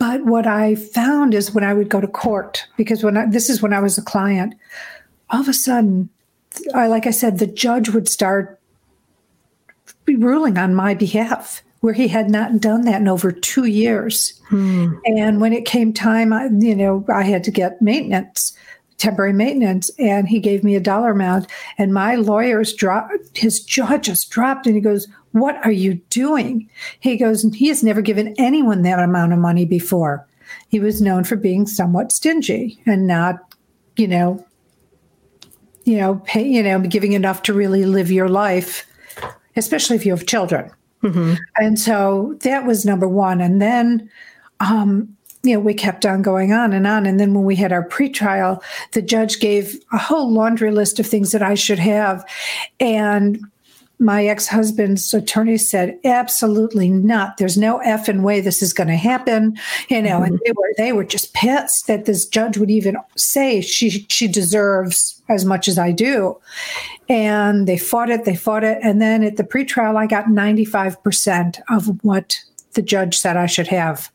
but 0.00 0.24
what 0.24 0.46
I 0.46 0.76
found 0.76 1.34
is 1.34 1.52
when 1.52 1.62
I 1.62 1.74
would 1.74 1.90
go 1.90 2.00
to 2.00 2.08
court, 2.08 2.66
because 2.78 3.04
when 3.04 3.18
I, 3.18 3.26
this 3.26 3.50
is 3.50 3.60
when 3.60 3.74
I 3.74 3.80
was 3.80 3.98
a 3.98 4.02
client, 4.02 4.54
all 5.28 5.42
of 5.42 5.48
a 5.48 5.52
sudden, 5.52 6.08
I, 6.74 6.86
like 6.86 7.06
I 7.06 7.10
said, 7.10 7.38
the 7.38 7.46
judge 7.46 7.90
would 7.90 8.08
start 8.08 8.58
ruling 10.06 10.56
on 10.56 10.74
my 10.74 10.94
behalf, 10.94 11.62
where 11.80 11.92
he 11.92 12.08
had 12.08 12.30
not 12.30 12.62
done 12.62 12.86
that 12.86 13.02
in 13.02 13.08
over 13.08 13.30
two 13.30 13.66
years. 13.66 14.40
Hmm. 14.48 14.94
And 15.04 15.38
when 15.38 15.52
it 15.52 15.66
came 15.66 15.92
time, 15.92 16.32
I, 16.32 16.46
you 16.46 16.74
know, 16.74 17.04
I 17.12 17.22
had 17.22 17.44
to 17.44 17.50
get 17.50 17.82
maintenance 17.82 18.56
temporary 19.00 19.32
maintenance 19.32 19.90
and 19.98 20.28
he 20.28 20.38
gave 20.38 20.62
me 20.62 20.76
a 20.76 20.80
dollar 20.80 21.12
amount 21.12 21.50
and 21.78 21.94
my 21.94 22.16
lawyers 22.16 22.74
dropped 22.74 23.14
his 23.34 23.58
jaw 23.64 23.96
just 23.96 24.28
dropped 24.28 24.66
and 24.66 24.74
he 24.74 24.80
goes 24.80 25.08
what 25.32 25.56
are 25.64 25.72
you 25.72 25.94
doing 26.10 26.68
he 27.00 27.16
goes 27.16 27.42
he 27.54 27.68
has 27.68 27.82
never 27.82 28.02
given 28.02 28.34
anyone 28.38 28.82
that 28.82 28.98
amount 28.98 29.32
of 29.32 29.38
money 29.38 29.64
before 29.64 30.26
he 30.68 30.80
was 30.80 31.00
known 31.00 31.24
for 31.24 31.36
being 31.36 31.66
somewhat 31.66 32.12
stingy 32.12 32.80
and 32.86 33.06
not 33.06 33.36
you 33.96 34.08
know 34.08 34.44
you 35.84 35.96
know 35.96 36.16
pay, 36.24 36.46
you 36.46 36.62
know 36.62 36.80
giving 36.80 37.12
enough 37.12 37.42
to 37.42 37.52
really 37.52 37.84
live 37.84 38.10
your 38.10 38.28
life 38.28 38.86
especially 39.56 39.96
if 39.96 40.04
you 40.04 40.12
have 40.12 40.26
children 40.26 40.70
mm-hmm. 41.02 41.34
and 41.56 41.78
so 41.78 42.36
that 42.40 42.66
was 42.66 42.84
number 42.84 43.08
one 43.08 43.40
and 43.40 43.60
then 43.60 44.10
um, 44.60 45.16
you 45.42 45.54
know, 45.54 45.60
we 45.60 45.72
kept 45.72 46.04
on 46.04 46.22
going 46.22 46.52
on 46.52 46.72
and 46.72 46.86
on. 46.86 47.06
And 47.06 47.18
then 47.18 47.32
when 47.32 47.44
we 47.44 47.56
had 47.56 47.72
our 47.72 47.86
pretrial, 47.86 48.62
the 48.92 49.00
judge 49.00 49.40
gave 49.40 49.76
a 49.92 49.98
whole 49.98 50.30
laundry 50.30 50.70
list 50.70 51.00
of 51.00 51.06
things 51.06 51.32
that 51.32 51.42
I 51.42 51.54
should 51.54 51.78
have. 51.78 52.28
And 52.78 53.40
my 54.00 54.26
ex-husband's 54.26 55.12
attorney 55.12 55.58
said, 55.58 55.98
absolutely 56.04 56.88
not. 56.88 57.36
There's 57.36 57.58
no 57.58 57.78
effing 57.80 58.22
way 58.22 58.40
this 58.40 58.62
is 58.62 58.72
going 58.72 58.88
to 58.88 58.96
happen. 58.96 59.58
You 59.88 60.02
know, 60.02 60.20
mm-hmm. 60.20 60.24
and 60.24 60.40
they 60.44 60.52
were, 60.52 60.72
they 60.78 60.92
were 60.92 61.04
just 61.04 61.34
pissed 61.34 61.86
that 61.86 62.06
this 62.06 62.26
judge 62.26 62.56
would 62.56 62.70
even 62.70 62.96
say 63.16 63.60
she, 63.60 64.06
she 64.08 64.26
deserves 64.26 65.22
as 65.28 65.44
much 65.44 65.68
as 65.68 65.78
I 65.78 65.92
do. 65.92 66.40
And 67.08 67.68
they 67.68 67.76
fought 67.76 68.08
it, 68.08 68.24
they 68.24 68.36
fought 68.36 68.64
it. 68.64 68.78
And 68.82 69.02
then 69.02 69.22
at 69.22 69.36
the 69.36 69.44
pretrial, 69.44 69.96
I 69.96 70.06
got 70.06 70.26
95% 70.26 71.60
of 71.68 72.02
what 72.02 72.38
the 72.72 72.82
judge 72.82 73.18
said 73.18 73.36
I 73.36 73.46
should 73.46 73.68
have. 73.68 74.10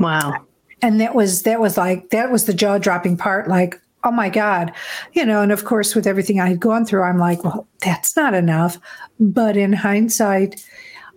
Wow. 0.00 0.44
And 0.82 1.00
that 1.00 1.14
was 1.14 1.42
that 1.42 1.58
was 1.58 1.78
like 1.78 2.10
that 2.10 2.30
was 2.30 2.44
the 2.44 2.52
jaw 2.52 2.76
dropping 2.78 3.16
part 3.16 3.48
like 3.48 3.80
oh 4.06 4.10
my 4.10 4.30
god. 4.30 4.72
You 5.12 5.26
know 5.26 5.42
and 5.42 5.52
of 5.52 5.64
course 5.64 5.94
with 5.94 6.06
everything 6.06 6.40
i 6.40 6.48
had 6.48 6.60
gone 6.60 6.86
through 6.86 7.02
i'm 7.02 7.18
like 7.18 7.44
well 7.44 7.66
that's 7.80 8.16
not 8.16 8.32
enough. 8.32 8.78
But 9.20 9.56
in 9.56 9.72
hindsight 9.72 10.64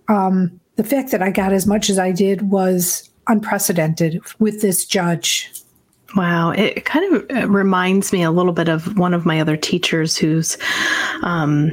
um, 0.09 0.59
the 0.75 0.83
fact 0.83 1.11
that 1.11 1.21
i 1.21 1.31
got 1.31 1.53
as 1.53 1.65
much 1.65 1.89
as 1.89 1.99
i 1.99 2.11
did 2.11 2.49
was 2.49 3.09
unprecedented 3.27 4.21
with 4.39 4.61
this 4.61 4.85
judge. 4.85 5.51
Wow. 6.15 6.51
It 6.51 6.85
kind 6.85 7.15
of 7.15 7.37
uh, 7.37 7.47
reminds 7.47 8.11
me 8.11 8.23
a 8.23 8.31
little 8.31 8.51
bit 8.51 8.67
of 8.67 8.97
one 8.97 9.13
of 9.13 9.25
my 9.25 9.39
other 9.39 9.55
teachers 9.55 10.17
who's 10.17 10.57
um, 11.23 11.69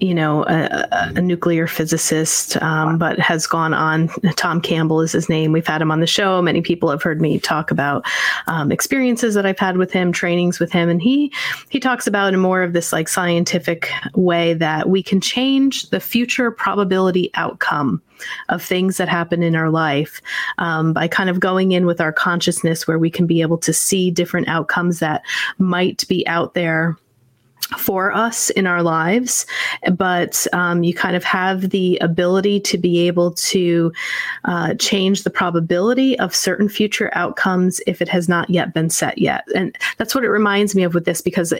you 0.00 0.14
know, 0.14 0.44
a, 0.44 0.88
a 1.16 1.20
nuclear 1.20 1.66
physicist, 1.66 2.60
um, 2.62 2.98
but 2.98 3.18
has 3.18 3.46
gone 3.46 3.72
on. 3.72 4.08
Tom 4.36 4.60
Campbell 4.60 5.00
is 5.00 5.12
his 5.12 5.28
name. 5.28 5.52
We've 5.52 5.66
had 5.66 5.80
him 5.80 5.90
on 5.90 6.00
the 6.00 6.06
show. 6.06 6.42
Many 6.42 6.60
people 6.60 6.90
have 6.90 7.02
heard 7.02 7.20
me 7.20 7.38
talk 7.38 7.70
about 7.70 8.04
um, 8.46 8.70
experiences 8.70 9.34
that 9.34 9.46
I've 9.46 9.58
had 9.58 9.78
with 9.78 9.92
him, 9.92 10.12
trainings 10.12 10.60
with 10.60 10.70
him, 10.70 10.88
and 10.88 11.00
he 11.00 11.32
he 11.70 11.80
talks 11.80 12.06
about 12.06 12.34
in 12.34 12.40
more 12.40 12.62
of 12.62 12.74
this 12.74 12.92
like 12.92 13.08
scientific 13.08 13.90
way 14.14 14.52
that 14.54 14.88
we 14.88 15.02
can 15.02 15.20
change 15.20 15.88
the 15.90 16.00
future 16.00 16.50
probability 16.50 17.30
outcome 17.34 18.02
of 18.48 18.62
things 18.62 18.96
that 18.96 19.08
happen 19.08 19.42
in 19.42 19.56
our 19.56 19.70
life 19.70 20.20
um, 20.58 20.92
by 20.92 21.08
kind 21.08 21.30
of 21.30 21.40
going 21.40 21.72
in 21.72 21.86
with 21.86 22.00
our 22.00 22.12
consciousness, 22.12 22.86
where 22.86 22.98
we 22.98 23.10
can 23.10 23.26
be 23.26 23.40
able 23.40 23.58
to 23.58 23.72
see 23.72 24.10
different 24.10 24.48
outcomes 24.48 24.98
that 24.98 25.22
might 25.58 26.06
be 26.08 26.26
out 26.26 26.54
there 26.54 26.96
for 27.78 28.12
us 28.12 28.50
in 28.50 28.66
our 28.66 28.82
lives, 28.82 29.44
but 29.92 30.46
um, 30.52 30.84
you 30.84 30.94
kind 30.94 31.16
of 31.16 31.24
have 31.24 31.70
the 31.70 31.98
ability 31.98 32.60
to 32.60 32.78
be 32.78 33.06
able 33.08 33.32
to 33.32 33.92
uh, 34.44 34.74
change 34.74 35.24
the 35.24 35.30
probability 35.30 36.16
of 36.20 36.34
certain 36.34 36.68
future 36.68 37.10
outcomes 37.14 37.80
if 37.86 38.00
it 38.00 38.08
has 38.08 38.28
not 38.28 38.48
yet 38.48 38.72
been 38.72 38.88
set 38.88 39.18
yet. 39.18 39.44
And 39.54 39.76
that's 39.96 40.14
what 40.14 40.22
it 40.22 40.28
reminds 40.28 40.76
me 40.76 40.84
of 40.84 40.94
with 40.94 41.06
this 41.06 41.20
because 41.20 41.52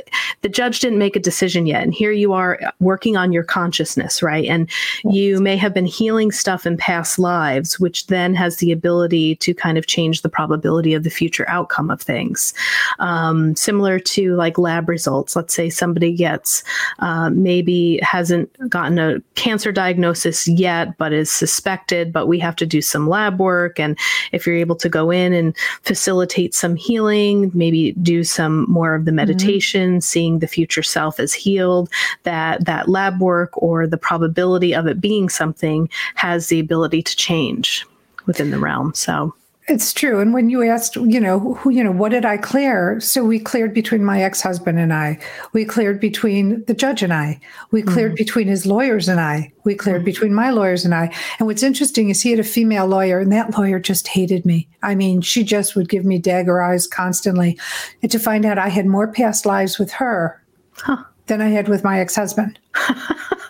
the 0.43 0.49
judge 0.49 0.79
didn't 0.79 1.01
make 1.01 1.17
a 1.17 1.21
decision 1.21 1.67
yet. 1.67 1.83
And 1.83 1.93
here 1.93 2.13
you 2.13 2.33
are 2.33 2.61
working 2.79 3.17
on 3.17 3.33
your 3.33 3.45
consciousness, 3.45 4.23
right? 4.23 4.45
And 4.45 4.71
you 5.05 5.41
may 5.41 5.57
have 5.57 5.75
been 5.75 5.87
healing 5.87 6.31
stuff 6.31 6.67
in 6.67 6.77
past 6.77 7.19
lives, 7.19 7.81
which 7.81 8.07
then 8.07 8.33
has 8.35 8.59
the 8.59 8.71
ability 8.71 9.37
to 9.37 9.53
kind 9.55 9.77
of 9.77 9.89
change 9.89 10.23
the 10.23 10.29
probability 10.29 10.95
of 10.95 11.03
the 11.03 11.11
future 11.11 11.49
outcome 11.49 11.91
of 11.91 12.01
things. 12.01 12.55
Um, 13.01 13.57
similar 13.57 13.99
to 13.99 14.37
like 14.37 14.57
lab 14.57 14.89
results. 14.89 15.35
Let's 15.35 15.53
say 15.53 15.69
somebody 15.69 15.86
somebody 15.87 16.13
gets, 16.13 16.65
uh, 16.99 17.31
maybe 17.31 18.01
hasn't 18.03 18.51
gotten 18.69 18.99
a 18.99 19.21
cancer 19.37 19.71
diagnosis 19.71 20.49
yet, 20.49 20.99
but 20.99 21.13
is 21.13 21.31
suspected, 21.31 22.13
but 22.13 22.27
we 22.27 22.41
have 22.41 22.57
to 22.57 22.67
do 22.67 22.83
some 22.83 23.09
lab 23.09 23.39
work. 23.39 23.79
And 23.79 23.97
if 24.33 24.47
you're 24.47 24.57
able 24.57 24.75
to 24.75 24.89
go 24.89 25.13
in 25.13 25.33
and 25.33 25.57
facilitate 25.83 26.57
some 26.57 26.75
healing, 26.75 27.53
maybe 27.55 27.93
do 28.03 28.25
some 28.25 28.69
more 28.69 28.97
of 28.97 29.05
the 29.05 29.13
mm-hmm. 29.13 29.17
meditation, 29.17 29.91
mm-hmm. 29.93 30.01
seeing 30.01 30.41
the 30.41 30.49
future 30.49 30.83
self 30.83 31.21
as 31.21 31.33
healed, 31.33 31.89
that 32.25 32.65
that 32.65 32.89
lab 32.89 33.21
work 33.21 33.51
or 33.55 33.87
the 33.87 33.97
probability 33.97 34.75
of 34.75 34.89
it 34.89 35.01
being 35.01 35.29
something 35.29 35.89
has 36.17 36.49
the 36.49 36.59
ability 36.59 37.01
to 37.01 37.15
change 37.15 37.87
within 38.27 38.51
the 38.51 38.59
realm. 38.59 38.93
So 38.93 39.36
it's 39.69 39.93
true. 39.93 40.21
And 40.21 40.33
when 40.33 40.49
you 40.49 40.63
asked, 40.63 40.95
you 40.95 41.19
know, 41.19 41.55
who, 41.55 41.71
you 41.71 41.83
know, 41.83 41.91
what 41.91 42.11
did 42.11 42.25
I 42.25 42.37
clear? 42.37 43.01
So 43.01 43.25
we 43.25 43.41
cleared 43.41 43.75
between 43.75 44.05
my 44.05 44.23
ex-husband 44.23 44.79
and 44.79 44.93
I. 44.93 45.19
We 45.53 45.65
cleared 45.65 45.99
between 45.99 46.65
the 46.67 46.75
judge 46.75 47.03
and 47.03 47.13
I. 47.13 47.41
We 47.73 47.83
cleared 47.83 48.13
mm-hmm. 48.13 48.17
between 48.17 48.47
his 48.47 48.65
lawyers 48.65 49.09
and 49.09 49.19
I. 49.19 49.53
We 49.65 49.75
cleared 49.75 50.01
mm-hmm. 50.01 50.05
between 50.05 50.35
my 50.35 50.51
lawyers 50.51 50.85
and 50.85 50.95
I. 50.95 51.13
And 51.41 51.49
what's 51.49 51.65
interesting 51.65 52.11
is 52.11 52.23
he 52.23 52.31
had 52.31 52.39
a 52.39 52.45
female 52.45 52.87
lawyer, 52.87 53.19
and 53.19 53.33
that 53.33 53.59
lawyer 53.59 53.81
just 53.81 54.07
hated 54.07 54.47
me. 54.47 54.69
I 54.85 54.95
mean, 54.95 55.21
she 55.21 55.43
just 55.43 55.75
would 55.75 55.89
give 55.89 56.05
me 56.05 56.19
dagger 56.19 56.63
eyes 56.63 56.87
constantly. 56.87 57.59
And 58.03 58.13
to 58.13 58.21
find 58.21 58.47
out 58.47 58.59
I 58.59 58.69
had 58.69 58.87
more 58.87 59.11
past 59.11 59.47
lives 59.47 59.81
with 59.81 59.91
her 59.93 60.41
huh. 60.75 61.03
than 61.27 61.41
I 61.41 61.49
had 61.49 61.67
with 61.67 61.83
my 61.83 61.99
ex-husband. 61.99 62.61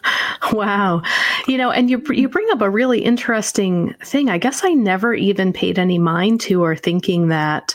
Wow. 0.53 1.03
You 1.49 1.59
know, 1.59 1.71
and 1.71 1.91
you 1.91 2.03
you 2.11 2.29
bring 2.29 2.47
up 2.51 2.61
a 2.61 2.71
really 2.71 3.01
interesting 3.01 3.95
thing. 4.05 4.29
I 4.31 4.39
guess 4.39 4.65
I 4.65 4.71
never 4.71 5.15
even 5.15 5.53
paid 5.53 5.79
any 5.79 5.99
mind 5.99 6.41
to 6.43 6.63
or 6.63 6.77
thinking 6.77 7.29
that 7.29 7.75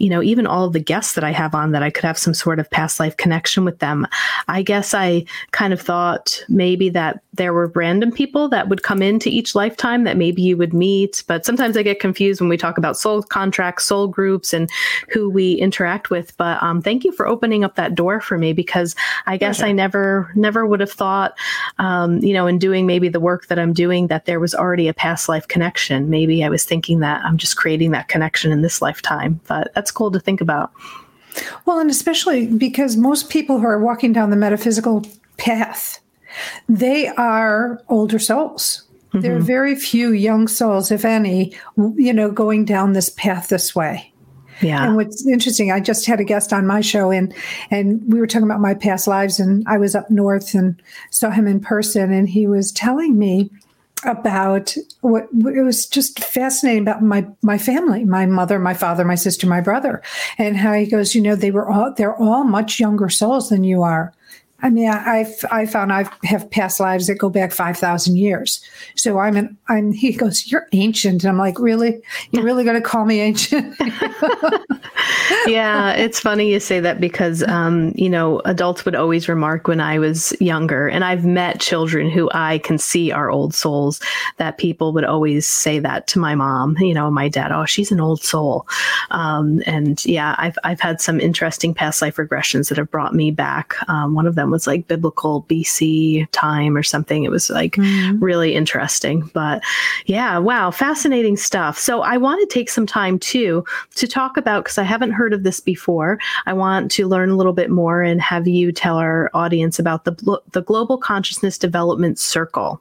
you 0.00 0.10
know, 0.10 0.22
even 0.22 0.46
all 0.46 0.64
of 0.64 0.72
the 0.72 0.80
guests 0.80 1.14
that 1.14 1.24
I 1.24 1.30
have 1.30 1.54
on 1.54 1.72
that 1.72 1.82
I 1.82 1.90
could 1.90 2.04
have 2.04 2.18
some 2.18 2.34
sort 2.34 2.58
of 2.58 2.70
past 2.70 2.98
life 2.98 3.16
connection 3.16 3.64
with 3.64 3.78
them. 3.78 4.06
I 4.48 4.62
guess 4.62 4.92
I 4.92 5.24
kind 5.52 5.72
of 5.72 5.80
thought 5.80 6.44
maybe 6.48 6.88
that 6.90 7.20
there 7.32 7.52
were 7.52 7.72
random 7.74 8.12
people 8.12 8.48
that 8.48 8.68
would 8.68 8.82
come 8.82 9.02
into 9.02 9.28
each 9.28 9.54
lifetime 9.54 10.04
that 10.04 10.16
maybe 10.16 10.42
you 10.42 10.56
would 10.56 10.72
meet. 10.72 11.22
But 11.26 11.44
sometimes 11.44 11.76
I 11.76 11.82
get 11.82 12.00
confused 12.00 12.40
when 12.40 12.48
we 12.48 12.56
talk 12.56 12.78
about 12.78 12.96
soul 12.96 13.22
contracts, 13.22 13.86
soul 13.86 14.08
groups, 14.08 14.52
and 14.52 14.70
who 15.10 15.30
we 15.30 15.54
interact 15.54 16.10
with. 16.10 16.36
But 16.36 16.62
um, 16.62 16.82
thank 16.82 17.04
you 17.04 17.12
for 17.12 17.26
opening 17.26 17.64
up 17.64 17.76
that 17.76 17.94
door 17.94 18.20
for 18.20 18.38
me 18.38 18.52
because 18.52 18.94
I 19.26 19.36
guess 19.36 19.62
I 19.62 19.72
never, 19.72 20.30
never 20.34 20.66
would 20.66 20.80
have 20.80 20.92
thought, 20.92 21.36
um, 21.78 22.18
you 22.18 22.32
know, 22.32 22.46
in 22.46 22.58
doing 22.58 22.86
maybe 22.86 23.08
the 23.08 23.20
work 23.20 23.46
that 23.46 23.58
I'm 23.58 23.72
doing, 23.72 24.08
that 24.08 24.26
there 24.26 24.40
was 24.40 24.54
already 24.54 24.88
a 24.88 24.94
past 24.94 25.28
life 25.28 25.46
connection. 25.48 26.10
Maybe 26.10 26.44
I 26.44 26.48
was 26.48 26.64
thinking 26.64 27.00
that 27.00 27.24
I'm 27.24 27.38
just 27.38 27.56
creating 27.56 27.92
that 27.92 28.08
connection 28.08 28.52
in 28.52 28.62
this 28.62 28.80
lifetime. 28.80 29.40
But 29.46 29.72
that's 29.84 29.90
cool 29.90 30.10
to 30.10 30.18
think 30.18 30.40
about. 30.40 30.72
Well, 31.66 31.78
and 31.78 31.90
especially 31.90 32.46
because 32.46 32.96
most 32.96 33.28
people 33.28 33.58
who 33.58 33.66
are 33.66 33.78
walking 33.78 34.14
down 34.14 34.30
the 34.30 34.36
metaphysical 34.36 35.04
path, 35.36 36.00
they 36.70 37.08
are 37.08 37.82
older 37.90 38.18
souls. 38.18 38.82
Mm-hmm. 39.08 39.20
There 39.20 39.32
are 39.32 39.36
mm-hmm. 39.36 39.46
very 39.46 39.76
few 39.76 40.12
young 40.12 40.48
souls, 40.48 40.90
if 40.90 41.04
any, 41.04 41.54
you 41.76 42.14
know, 42.14 42.30
going 42.30 42.64
down 42.64 42.94
this 42.94 43.10
path 43.10 43.48
this 43.48 43.74
way. 43.74 44.10
Yeah. 44.62 44.86
And 44.86 44.96
what's 44.96 45.26
interesting, 45.26 45.70
I 45.70 45.80
just 45.80 46.06
had 46.06 46.18
a 46.18 46.24
guest 46.24 46.50
on 46.54 46.66
my 46.66 46.80
show 46.80 47.10
and 47.10 47.34
and 47.70 48.00
we 48.10 48.20
were 48.20 48.26
talking 48.26 48.46
about 48.46 48.60
my 48.60 48.72
past 48.72 49.06
lives 49.06 49.38
and 49.38 49.64
I 49.66 49.76
was 49.76 49.94
up 49.94 50.10
north 50.10 50.54
and 50.54 50.80
saw 51.10 51.30
him 51.30 51.46
in 51.46 51.60
person 51.60 52.10
and 52.10 52.26
he 52.26 52.46
was 52.46 52.72
telling 52.72 53.18
me 53.18 53.50
about 54.04 54.76
what 55.00 55.28
it 55.32 55.62
was 55.62 55.86
just 55.86 56.22
fascinating 56.22 56.82
about 56.82 57.02
my 57.02 57.26
my 57.42 57.58
family, 57.58 58.04
my 58.04 58.26
mother, 58.26 58.58
my 58.58 58.74
father, 58.74 59.04
my 59.04 59.14
sister, 59.14 59.46
my 59.46 59.60
brother, 59.60 60.02
and 60.38 60.56
how 60.56 60.72
he 60.72 60.86
goes, 60.86 61.14
you 61.14 61.20
know, 61.20 61.36
they 61.36 61.50
were 61.50 61.70
all 61.70 61.92
they're 61.94 62.16
all 62.16 62.44
much 62.44 62.80
younger 62.80 63.08
souls 63.08 63.48
than 63.48 63.64
you 63.64 63.82
are. 63.82 64.12
I 64.62 64.70
mean, 64.70 64.88
I 64.88 65.26
I 65.50 65.66
found 65.66 65.92
I 65.92 66.08
have 66.22 66.50
past 66.50 66.80
lives 66.80 67.06
that 67.08 67.16
go 67.16 67.28
back 67.28 67.52
five 67.52 67.76
thousand 67.76 68.16
years. 68.16 68.60
So 68.94 69.18
I'm 69.18 69.36
an 69.36 69.58
I'm. 69.68 69.92
He 69.92 70.12
goes, 70.12 70.50
"You're 70.50 70.68
ancient," 70.72 71.22
and 71.22 71.30
I'm 71.30 71.38
like, 71.38 71.58
"Really? 71.58 72.00
You're 72.30 72.44
really 72.44 72.64
going 72.64 72.80
to 72.80 72.88
call 72.88 73.04
me 73.04 73.20
ancient?" 73.20 73.76
yeah, 75.46 75.92
it's 75.92 76.18
funny 76.18 76.50
you 76.50 76.60
say 76.60 76.80
that 76.80 76.98
because 76.98 77.42
um, 77.42 77.92
you 77.94 78.08
know 78.08 78.40
adults 78.46 78.86
would 78.86 78.94
always 78.94 79.28
remark 79.28 79.68
when 79.68 79.80
I 79.80 79.98
was 79.98 80.32
younger, 80.40 80.88
and 80.88 81.04
I've 81.04 81.26
met 81.26 81.60
children 81.60 82.08
who 82.08 82.30
I 82.32 82.58
can 82.58 82.78
see 82.78 83.12
are 83.12 83.30
old 83.30 83.54
souls. 83.54 84.00
That 84.38 84.56
people 84.56 84.94
would 84.94 85.04
always 85.04 85.46
say 85.46 85.78
that 85.80 86.06
to 86.08 86.18
my 86.18 86.34
mom, 86.34 86.78
you 86.78 86.94
know, 86.94 87.10
my 87.10 87.28
dad. 87.28 87.52
Oh, 87.52 87.66
she's 87.66 87.92
an 87.92 88.00
old 88.00 88.22
soul, 88.22 88.66
um, 89.10 89.62
and 89.66 90.02
yeah, 90.06 90.36
I've 90.38 90.56
I've 90.64 90.80
had 90.80 91.02
some 91.02 91.20
interesting 91.20 91.74
past 91.74 92.00
life 92.00 92.16
regressions 92.16 92.70
that 92.70 92.78
have 92.78 92.90
brought 92.90 93.14
me 93.14 93.30
back. 93.30 93.74
Um, 93.88 94.14
one 94.14 94.26
of 94.26 94.36
them 94.36 94.43
was 94.50 94.66
like 94.66 94.88
biblical 94.88 95.44
BC 95.44 96.26
time 96.32 96.76
or 96.76 96.82
something. 96.82 97.24
It 97.24 97.30
was 97.30 97.50
like 97.50 97.72
mm-hmm. 97.74 98.22
really 98.22 98.54
interesting. 98.54 99.30
But 99.32 99.62
yeah, 100.06 100.38
wow, 100.38 100.70
fascinating 100.70 101.36
stuff. 101.36 101.78
So 101.78 102.02
I 102.02 102.16
want 102.16 102.40
to 102.40 102.54
take 102.54 102.70
some 102.70 102.86
time 102.86 103.18
too 103.18 103.64
to 103.96 104.06
talk 104.06 104.36
about 104.36 104.64
because 104.64 104.78
I 104.78 104.82
haven't 104.82 105.12
heard 105.12 105.32
of 105.32 105.42
this 105.42 105.60
before. 105.60 106.18
I 106.46 106.52
want 106.52 106.90
to 106.92 107.08
learn 107.08 107.30
a 107.30 107.36
little 107.36 107.52
bit 107.52 107.70
more 107.70 108.02
and 108.02 108.20
have 108.20 108.46
you 108.46 108.72
tell 108.72 108.96
our 108.96 109.30
audience 109.34 109.78
about 109.78 110.04
the 110.04 110.40
the 110.52 110.62
Global 110.62 110.98
Consciousness 110.98 111.58
Development 111.58 112.18
Circle. 112.18 112.80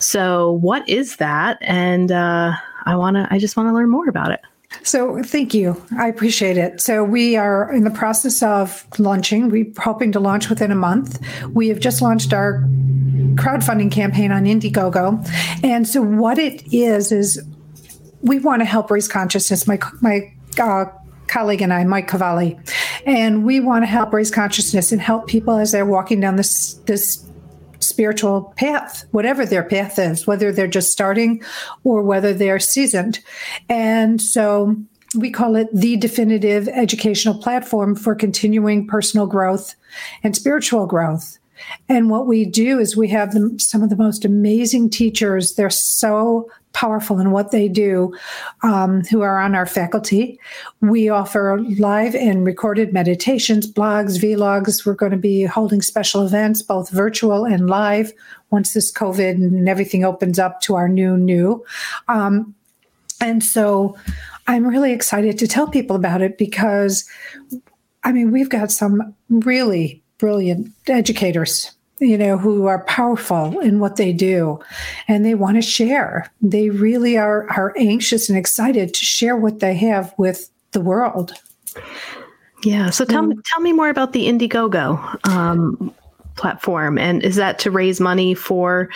So 0.00 0.52
what 0.52 0.88
is 0.88 1.16
that? 1.16 1.58
And 1.60 2.12
uh, 2.12 2.52
I 2.86 2.96
want 2.96 3.16
to. 3.16 3.26
I 3.30 3.38
just 3.38 3.56
want 3.56 3.68
to 3.68 3.72
learn 3.72 3.88
more 3.88 4.08
about 4.08 4.32
it. 4.32 4.40
So 4.82 5.22
thank 5.22 5.54
you. 5.54 5.80
I 5.98 6.08
appreciate 6.08 6.56
it. 6.56 6.80
So 6.80 7.04
we 7.04 7.36
are 7.36 7.72
in 7.72 7.84
the 7.84 7.90
process 7.90 8.42
of 8.42 8.86
launching. 8.98 9.48
We're 9.48 9.72
hoping 9.78 10.12
to 10.12 10.20
launch 10.20 10.48
within 10.48 10.70
a 10.70 10.76
month. 10.76 11.20
We 11.52 11.68
have 11.68 11.80
just 11.80 12.02
launched 12.02 12.32
our 12.32 12.64
crowdfunding 13.34 13.90
campaign 13.90 14.32
on 14.32 14.44
Indiegogo. 14.44 15.26
And 15.62 15.88
so 15.88 16.02
what 16.02 16.38
it 16.38 16.72
is 16.72 17.12
is 17.12 17.42
we 18.22 18.38
want 18.38 18.60
to 18.60 18.64
help 18.64 18.90
raise 18.90 19.08
consciousness. 19.08 19.66
My 19.66 19.78
my 20.00 20.32
uh, 20.58 20.86
colleague 21.26 21.62
and 21.62 21.72
I, 21.72 21.84
Mike 21.84 22.08
Cavalli, 22.08 22.58
and 23.06 23.44
we 23.44 23.60
want 23.60 23.82
to 23.82 23.86
help 23.86 24.12
raise 24.12 24.30
consciousness 24.30 24.92
and 24.92 25.00
help 25.00 25.26
people 25.26 25.56
as 25.56 25.72
they're 25.72 25.86
walking 25.86 26.20
down 26.20 26.36
this 26.36 26.74
this 26.86 27.28
spiritual 27.84 28.54
path, 28.56 29.06
whatever 29.10 29.44
their 29.46 29.62
path 29.62 29.98
is, 29.98 30.26
whether 30.26 30.52
they're 30.52 30.66
just 30.66 30.92
starting 30.92 31.42
or 31.84 32.02
whether 32.02 32.32
they're 32.32 32.58
seasoned. 32.58 33.20
And 33.68 34.20
so 34.20 34.76
we 35.16 35.30
call 35.30 35.56
it 35.56 35.68
the 35.72 35.96
definitive 35.96 36.68
educational 36.68 37.38
platform 37.38 37.94
for 37.94 38.14
continuing 38.14 38.86
personal 38.86 39.26
growth 39.26 39.74
and 40.22 40.34
spiritual 40.34 40.86
growth. 40.86 41.38
And 41.88 42.10
what 42.10 42.26
we 42.26 42.44
do 42.44 42.78
is 42.78 42.96
we 42.96 43.08
have 43.08 43.32
some 43.58 43.82
of 43.82 43.90
the 43.90 43.96
most 43.96 44.24
amazing 44.24 44.90
teachers. 44.90 45.54
They're 45.54 45.70
so 45.70 46.50
powerful 46.74 47.18
in 47.18 47.30
what 47.30 47.50
they 47.50 47.68
do 47.68 48.14
um, 48.62 49.02
who 49.04 49.22
are 49.22 49.38
on 49.40 49.54
our 49.54 49.64
faculty. 49.64 50.38
We 50.82 51.08
offer 51.08 51.60
live 51.78 52.14
and 52.14 52.44
recorded 52.44 52.92
meditations, 52.92 53.70
blogs, 53.70 54.18
vlogs. 54.18 54.84
We're 54.84 54.94
going 54.94 55.12
to 55.12 55.18
be 55.18 55.44
holding 55.44 55.80
special 55.80 56.26
events, 56.26 56.60
both 56.60 56.90
virtual 56.90 57.46
and 57.46 57.70
live, 57.70 58.12
once 58.50 58.74
this 58.74 58.92
COVID 58.92 59.32
and 59.32 59.68
everything 59.68 60.04
opens 60.04 60.38
up 60.38 60.60
to 60.62 60.74
our 60.74 60.88
new, 60.88 61.16
new. 61.16 61.64
Um, 62.08 62.54
and 63.20 63.42
so 63.42 63.96
I'm 64.46 64.66
really 64.66 64.92
excited 64.92 65.38
to 65.38 65.46
tell 65.46 65.68
people 65.68 65.96
about 65.96 66.20
it 66.20 66.36
because, 66.36 67.08
I 68.02 68.12
mean, 68.12 68.30
we've 68.30 68.50
got 68.50 68.70
some 68.70 69.14
really 69.30 70.02
brilliant 70.18 70.70
educators 70.86 71.72
you 72.00 72.18
know, 72.18 72.36
who 72.36 72.66
are 72.66 72.84
powerful 72.84 73.58
in 73.60 73.78
what 73.78 73.96
they 73.96 74.12
do 74.12 74.58
and 75.08 75.24
they 75.24 75.34
want 75.34 75.56
to 75.56 75.62
share. 75.62 76.30
They 76.42 76.70
really 76.70 77.16
are, 77.16 77.48
are 77.50 77.72
anxious 77.78 78.28
and 78.28 78.36
excited 78.36 78.92
to 78.94 79.04
share 79.04 79.36
what 79.36 79.60
they 79.60 79.74
have 79.74 80.14
with 80.18 80.50
the 80.72 80.80
world. 80.80 81.32
Yeah. 82.62 82.90
So 82.90 83.04
tell 83.04 83.22
me, 83.22 83.36
tell 83.44 83.60
me 83.60 83.72
more 83.72 83.90
about 83.90 84.12
the 84.12 84.26
Indiegogo. 84.26 85.28
Um, 85.28 85.94
platform. 86.36 86.98
And 86.98 87.22
is 87.22 87.36
that 87.36 87.58
to 87.60 87.70
raise 87.70 88.00
money 88.00 88.34
for 88.34 88.88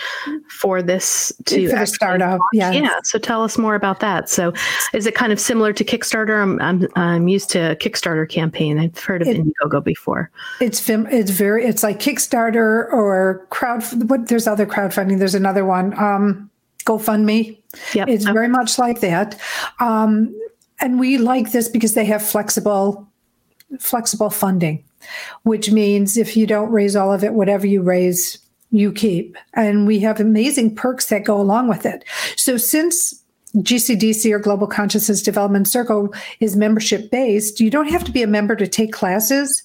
for 0.49 0.81
this 0.81 1.31
to 1.45 1.69
for 1.69 1.85
startup 1.85 2.39
yeah 2.53 2.71
yeah 2.71 2.99
so 3.03 3.17
tell 3.17 3.43
us 3.43 3.57
more 3.57 3.75
about 3.75 3.99
that. 3.99 4.29
So 4.29 4.53
is 4.93 5.05
it 5.05 5.15
kind 5.15 5.31
of 5.31 5.39
similar 5.39 5.73
to 5.73 5.83
kickstarter? 5.83 6.41
I'm 6.41 6.61
i'm, 6.61 6.87
I'm 6.95 7.27
used 7.27 7.49
to 7.51 7.75
kickstarter 7.77 8.27
campaign. 8.29 8.79
I've 8.79 8.97
heard 8.99 9.21
of 9.21 9.27
it, 9.27 9.37
indiegogo 9.37 9.83
before. 9.83 10.31
It's 10.59 10.87
it's 10.89 11.31
very 11.31 11.65
it's 11.65 11.83
like 11.83 11.99
kickstarter 11.99 12.91
or 12.91 13.45
crowd 13.49 13.83
what 14.09 14.27
there's 14.27 14.47
other 14.47 14.65
crowdfunding. 14.65 15.19
There's 15.19 15.35
another 15.35 15.65
one 15.65 15.97
um 15.97 16.49
gofundme. 16.85 17.57
Yep. 17.93 18.07
it's 18.07 18.25
okay. 18.25 18.33
very 18.33 18.47
much 18.47 18.79
like 18.79 19.01
that. 19.01 19.39
Um 19.79 20.35
and 20.81 20.99
we 20.99 21.17
like 21.17 21.51
this 21.51 21.67
because 21.67 21.93
they 21.93 22.05
have 22.05 22.21
flexible 22.21 23.08
flexible 23.77 24.29
funding 24.29 24.83
which 25.43 25.71
means 25.71 26.17
if 26.17 26.35
you 26.35 26.45
don't 26.45 26.71
raise 26.71 26.95
all 26.95 27.11
of 27.11 27.23
it, 27.23 27.33
whatever 27.33 27.67
you 27.67 27.81
raise, 27.81 28.37
you 28.71 28.91
keep. 28.91 29.37
And 29.53 29.87
we 29.87 29.99
have 29.99 30.19
amazing 30.19 30.75
perks 30.75 31.07
that 31.07 31.25
go 31.25 31.39
along 31.39 31.67
with 31.67 31.85
it. 31.85 32.03
So 32.35 32.57
since 32.57 33.13
GCDC 33.55 34.31
or 34.31 34.39
Global 34.39 34.67
Consciousness 34.67 35.21
Development 35.21 35.67
Circle 35.67 36.13
is 36.39 36.55
membership 36.55 37.09
based, 37.09 37.59
you 37.59 37.69
don't 37.69 37.89
have 37.89 38.03
to 38.03 38.11
be 38.11 38.21
a 38.21 38.27
member 38.27 38.55
to 38.55 38.67
take 38.67 38.93
classes, 38.93 39.63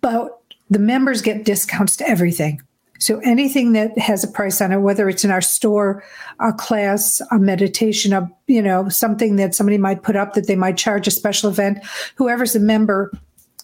but 0.00 0.40
the 0.70 0.78
members 0.80 1.22
get 1.22 1.44
discounts 1.44 1.96
to 1.96 2.08
everything. 2.08 2.60
So 2.98 3.18
anything 3.24 3.72
that 3.72 3.96
has 3.98 4.24
a 4.24 4.28
price 4.28 4.60
on 4.60 4.72
it, 4.72 4.78
whether 4.78 5.08
it's 5.08 5.24
in 5.24 5.30
our 5.30 5.40
store, 5.40 6.02
a 6.40 6.52
class, 6.52 7.20
a 7.30 7.38
meditation, 7.38 8.12
a 8.12 8.30
you 8.46 8.62
know 8.62 8.88
something 8.88 9.36
that 9.36 9.54
somebody 9.54 9.78
might 9.78 10.02
put 10.02 10.16
up 10.16 10.34
that 10.34 10.46
they 10.46 10.56
might 10.56 10.76
charge 10.76 11.06
a 11.06 11.10
special 11.10 11.50
event, 11.50 11.78
whoever's 12.16 12.56
a 12.56 12.60
member 12.60 13.12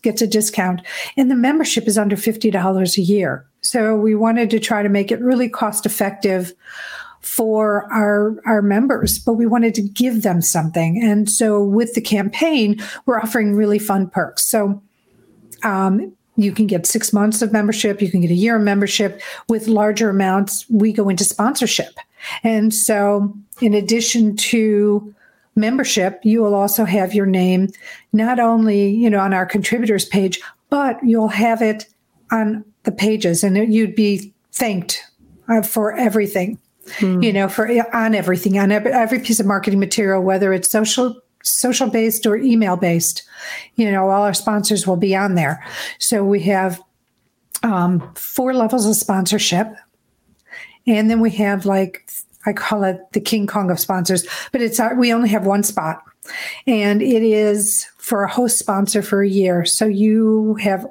gets 0.02 0.20
a 0.20 0.26
discount. 0.26 0.82
And 1.16 1.30
the 1.30 1.36
membership 1.36 1.86
is 1.86 1.96
under 1.96 2.16
$50 2.16 2.98
a 2.98 3.00
year. 3.00 3.46
So 3.60 3.96
we 3.96 4.16
wanted 4.16 4.50
to 4.50 4.58
try 4.58 4.82
to 4.82 4.88
make 4.88 5.12
it 5.12 5.20
really 5.20 5.48
cost 5.48 5.86
effective 5.86 6.52
for 7.20 7.86
our 7.92 8.34
our 8.46 8.60
members 8.60 9.16
but 9.16 9.34
we 9.34 9.46
wanted 9.46 9.76
to 9.76 9.80
give 9.80 10.22
them 10.22 10.42
something 10.42 11.00
and 11.00 11.30
so 11.30 11.62
with 11.62 11.94
the 11.94 12.00
campaign 12.00 12.82
we're 13.06 13.20
offering 13.20 13.54
really 13.54 13.78
fun 13.78 14.10
perks 14.10 14.44
so 14.44 14.82
um, 15.62 16.12
you 16.36 16.52
can 16.52 16.66
get 16.66 16.86
six 16.86 17.12
months 17.12 17.42
of 17.42 17.52
membership 17.52 18.00
you 18.00 18.10
can 18.10 18.20
get 18.20 18.30
a 18.30 18.34
year 18.34 18.56
of 18.56 18.62
membership 18.62 19.20
with 19.48 19.68
larger 19.68 20.08
amounts 20.10 20.64
we 20.70 20.92
go 20.92 21.08
into 21.08 21.24
sponsorship 21.24 21.94
and 22.42 22.72
so 22.72 23.34
in 23.60 23.74
addition 23.74 24.36
to 24.36 25.14
membership, 25.56 26.20
you 26.22 26.42
will 26.42 26.54
also 26.54 26.84
have 26.84 27.14
your 27.14 27.26
name 27.26 27.68
not 28.12 28.40
only, 28.40 28.88
you 28.88 29.10
know, 29.10 29.18
on 29.18 29.34
our 29.34 29.46
contributors 29.46 30.04
page, 30.04 30.40
but 30.70 30.98
you'll 31.02 31.28
have 31.28 31.60
it 31.62 31.86
on 32.30 32.64
the 32.84 32.92
pages 32.92 33.44
and 33.44 33.72
you'd 33.72 33.94
be 33.94 34.32
thanked 34.52 35.02
uh, 35.48 35.62
for 35.62 35.92
everything. 35.96 36.58
Hmm. 36.98 37.22
You 37.22 37.32
know, 37.32 37.48
for 37.48 37.68
on 37.94 38.14
everything, 38.14 38.58
on 38.58 38.72
every, 38.72 38.92
every 38.92 39.20
piece 39.20 39.38
of 39.38 39.46
marketing 39.46 39.78
material, 39.78 40.20
whether 40.20 40.52
it's 40.52 40.68
social 40.68 41.20
social 41.42 41.88
based 41.88 42.26
or 42.26 42.36
email 42.36 42.76
based. 42.76 43.22
You 43.76 43.90
know, 43.90 44.08
all 44.08 44.22
our 44.22 44.34
sponsors 44.34 44.86
will 44.86 44.96
be 44.96 45.14
on 45.16 45.34
there. 45.34 45.64
So 45.98 46.24
we 46.24 46.40
have 46.42 46.80
um, 47.62 48.12
four 48.14 48.54
levels 48.54 48.86
of 48.86 48.96
sponsorship. 48.96 49.68
And 50.86 51.10
then 51.10 51.20
we 51.20 51.30
have 51.30 51.64
like, 51.64 52.10
I 52.44 52.52
call 52.52 52.82
it 52.84 53.00
the 53.12 53.20
King 53.20 53.46
Kong 53.46 53.70
of 53.70 53.78
sponsors, 53.78 54.26
but 54.50 54.60
it's 54.60 54.80
our, 54.80 54.94
we 54.96 55.12
only 55.12 55.28
have 55.28 55.46
one 55.46 55.62
spot. 55.62 56.02
And 56.66 57.02
it 57.02 57.22
is 57.22 57.86
for 57.98 58.24
a 58.24 58.30
host 58.30 58.58
sponsor 58.58 59.02
for 59.02 59.22
a 59.22 59.28
year. 59.28 59.64
So 59.64 59.86
you 59.86 60.54
have 60.54 60.86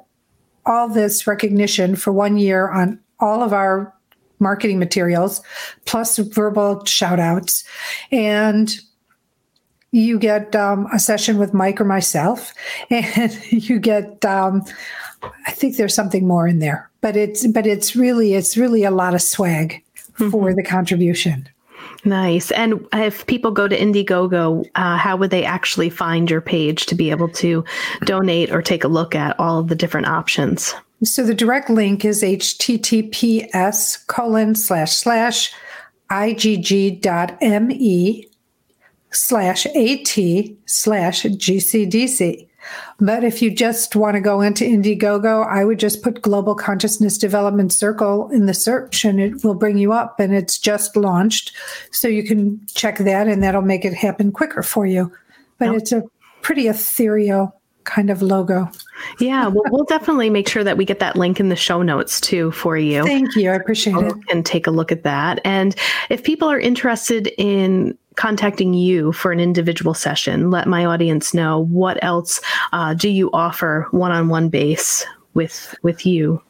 all 0.64 0.88
this 0.88 1.26
recognition 1.26 1.96
for 1.96 2.12
one 2.12 2.38
year 2.38 2.70
on 2.70 3.00
all 3.20 3.42
of 3.42 3.52
our 3.52 3.94
marketing 4.38 4.78
materials, 4.78 5.40
plus 5.84 6.18
verbal 6.18 6.84
shout 6.84 7.20
outs. 7.20 7.64
And 8.10 8.74
you 9.92 10.18
get 10.18 10.56
um, 10.56 10.88
a 10.92 10.98
session 10.98 11.38
with 11.38 11.54
Mike 11.54 11.80
or 11.80 11.84
myself, 11.84 12.52
and 12.90 13.52
you 13.52 13.78
get, 13.78 14.24
um, 14.24 14.64
I 15.46 15.52
think 15.52 15.76
there's 15.76 15.94
something 15.94 16.26
more 16.26 16.48
in 16.48 16.58
there, 16.58 16.90
but 17.00 17.16
it's, 17.16 17.46
but 17.46 17.66
it's 17.66 17.94
really, 17.94 18.34
it's 18.34 18.56
really 18.56 18.84
a 18.84 18.90
lot 18.90 19.14
of 19.14 19.22
swag 19.22 19.82
mm-hmm. 20.14 20.30
for 20.30 20.54
the 20.54 20.62
contribution. 20.62 21.48
Nice. 22.04 22.50
And 22.50 22.84
if 22.94 23.26
people 23.26 23.52
go 23.52 23.68
to 23.68 23.78
Indiegogo, 23.78 24.68
uh, 24.74 24.96
how 24.96 25.16
would 25.16 25.30
they 25.30 25.44
actually 25.44 25.88
find 25.88 26.28
your 26.28 26.40
page 26.40 26.86
to 26.86 26.96
be 26.96 27.10
able 27.10 27.28
to 27.28 27.64
donate 28.04 28.50
or 28.50 28.60
take 28.60 28.82
a 28.82 28.88
look 28.88 29.14
at 29.14 29.38
all 29.38 29.60
of 29.60 29.68
the 29.68 29.76
different 29.76 30.08
options? 30.08 30.74
So 31.04 31.24
the 31.24 31.34
direct 31.34 31.70
link 31.70 32.04
is 32.04 32.22
https 32.22 34.06
colon 34.06 34.54
slash 34.54 34.92
slash 34.92 35.52
igg.me 36.10 37.00
slash 39.12 39.66
at 39.66 40.16
slash 40.66 41.22
gcdc. 41.22 42.48
But 43.00 43.24
if 43.24 43.42
you 43.42 43.50
just 43.50 43.96
want 43.96 44.14
to 44.14 44.20
go 44.20 44.40
into 44.40 44.64
Indiegogo, 44.64 45.46
I 45.46 45.64
would 45.64 45.78
just 45.78 46.02
put 46.02 46.22
Global 46.22 46.54
Consciousness 46.54 47.18
Development 47.18 47.72
Circle 47.72 48.30
in 48.30 48.46
the 48.46 48.54
search 48.54 49.04
and 49.04 49.20
it 49.20 49.44
will 49.44 49.54
bring 49.54 49.78
you 49.78 49.92
up. 49.92 50.20
And 50.20 50.34
it's 50.34 50.58
just 50.58 50.96
launched. 50.96 51.52
So 51.90 52.06
you 52.08 52.22
can 52.22 52.64
check 52.74 52.98
that 52.98 53.26
and 53.26 53.42
that'll 53.42 53.62
make 53.62 53.84
it 53.84 53.94
happen 53.94 54.30
quicker 54.30 54.62
for 54.62 54.86
you. 54.86 55.12
But 55.58 55.70
oh. 55.70 55.74
it's 55.74 55.92
a 55.92 56.04
pretty 56.42 56.68
ethereal 56.68 57.60
kind 57.84 58.10
of 58.10 58.22
logo. 58.22 58.70
Yeah, 59.18 59.48
well, 59.48 59.64
we'll 59.70 59.84
definitely 59.84 60.30
make 60.30 60.48
sure 60.48 60.62
that 60.62 60.76
we 60.76 60.84
get 60.84 61.00
that 61.00 61.16
link 61.16 61.40
in 61.40 61.48
the 61.48 61.56
show 61.56 61.82
notes 61.82 62.20
too 62.20 62.52
for 62.52 62.76
you. 62.76 63.02
Thank 63.02 63.34
you. 63.34 63.50
I 63.50 63.54
appreciate 63.54 63.96
it. 63.96 64.14
And 64.30 64.46
take 64.46 64.68
a 64.68 64.70
look 64.70 64.92
at 64.92 65.02
that. 65.02 65.40
And 65.44 65.74
if 66.08 66.22
people 66.22 66.48
are 66.48 66.60
interested 66.60 67.32
in 67.38 67.98
contacting 68.16 68.74
you 68.74 69.12
for 69.12 69.32
an 69.32 69.40
individual 69.40 69.94
session, 69.94 70.50
let 70.50 70.66
my 70.66 70.84
audience 70.84 71.34
know 71.34 71.64
what 71.64 72.02
else 72.02 72.40
uh, 72.72 72.94
do 72.94 73.08
you 73.08 73.30
offer 73.32 73.86
one-on-one 73.90 74.48
base 74.48 75.06
with 75.34 75.74
with 75.82 76.04
you. 76.06 76.42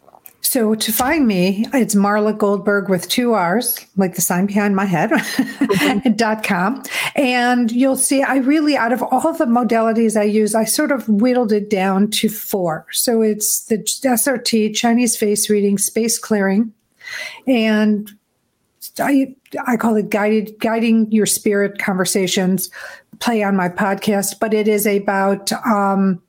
So 0.45 0.75
to 0.75 0.93
find 0.93 1.29
me, 1.29 1.67
it's 1.73 1.95
Marla 1.95 2.37
Goldberg 2.37 2.89
with 2.89 3.09
two 3.09 3.33
R's, 3.33 3.87
like 3.97 4.17
the 4.17 4.21
sign 4.21 4.47
behind 4.47 4.75
my 4.75 4.85
head, 4.85 5.13
dot 6.17 6.43
com. 6.43 6.83
And 7.15 7.71
you'll 7.71 7.97
see 7.97 8.23
I 8.23 8.37
really, 8.39 8.77
out 8.77 8.93
of 8.93 9.03
all 9.05 9.33
the 9.33 9.47
modalities 9.47 10.21
I 10.21 10.25
use, 10.25 10.57
I 10.57 10.65
sort 10.65 10.91
of 10.91 11.09
whittled 11.09 11.53
it 11.53 11.71
down 11.71 12.11
to 12.11 12.29
four. 12.29 12.87
So 12.91 13.23
it's 13.23 13.67
the 13.67 13.79
SRT, 13.79 14.75
Chinese 14.75 15.17
face 15.17 15.49
reading, 15.49 15.79
space 15.79 16.19
clearing, 16.19 16.73
and 17.47 18.11
I 18.99 19.35
I 19.67 19.77
call 19.77 19.97
it 19.97 20.11
guided 20.11 20.59
guiding 20.59 21.11
your 21.11 21.27
spirit 21.27 21.79
conversations, 21.79 22.71
play 23.21 23.43
on 23.43 23.57
my 23.57 23.69
podcast, 23.69 24.39
but 24.41 24.53
it 24.55 24.69
is 24.69 24.87
about 24.87 25.53
um, 25.67 26.23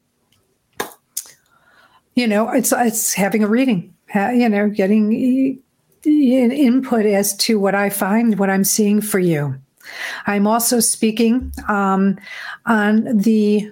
you 2.15 2.27
know, 2.27 2.49
it's 2.51 2.71
it's 2.71 3.13
having 3.13 3.43
a 3.43 3.47
reading 3.47 3.93
you 4.13 4.49
know, 4.49 4.69
getting 4.69 5.61
input 6.03 7.05
as 7.05 7.35
to 7.37 7.59
what 7.59 7.75
I 7.75 7.89
find, 7.89 8.37
what 8.37 8.49
I'm 8.49 8.63
seeing 8.63 9.01
for 9.01 9.19
you. 9.19 9.55
I'm 10.27 10.47
also 10.47 10.79
speaking 10.79 11.51
um, 11.67 12.17
on 12.65 13.17
the 13.17 13.71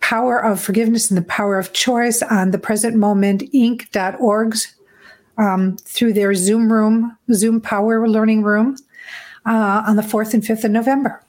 power 0.00 0.38
of 0.38 0.60
forgiveness 0.60 1.10
and 1.10 1.18
the 1.18 1.22
power 1.22 1.58
of 1.58 1.72
choice 1.72 2.22
on 2.22 2.50
the 2.50 2.58
present 2.58 2.96
moment 2.96 3.42
inc.org's 3.52 4.74
um, 5.38 5.76
through 5.78 6.12
their 6.12 6.34
Zoom 6.34 6.72
room, 6.72 7.16
Zoom 7.32 7.60
Power 7.60 8.06
Learning 8.08 8.42
Room 8.42 8.76
uh, 9.46 9.84
on 9.86 9.96
the 9.96 10.02
4th 10.02 10.34
and 10.34 10.42
5th 10.42 10.64
of 10.64 10.70
November. 10.70 11.22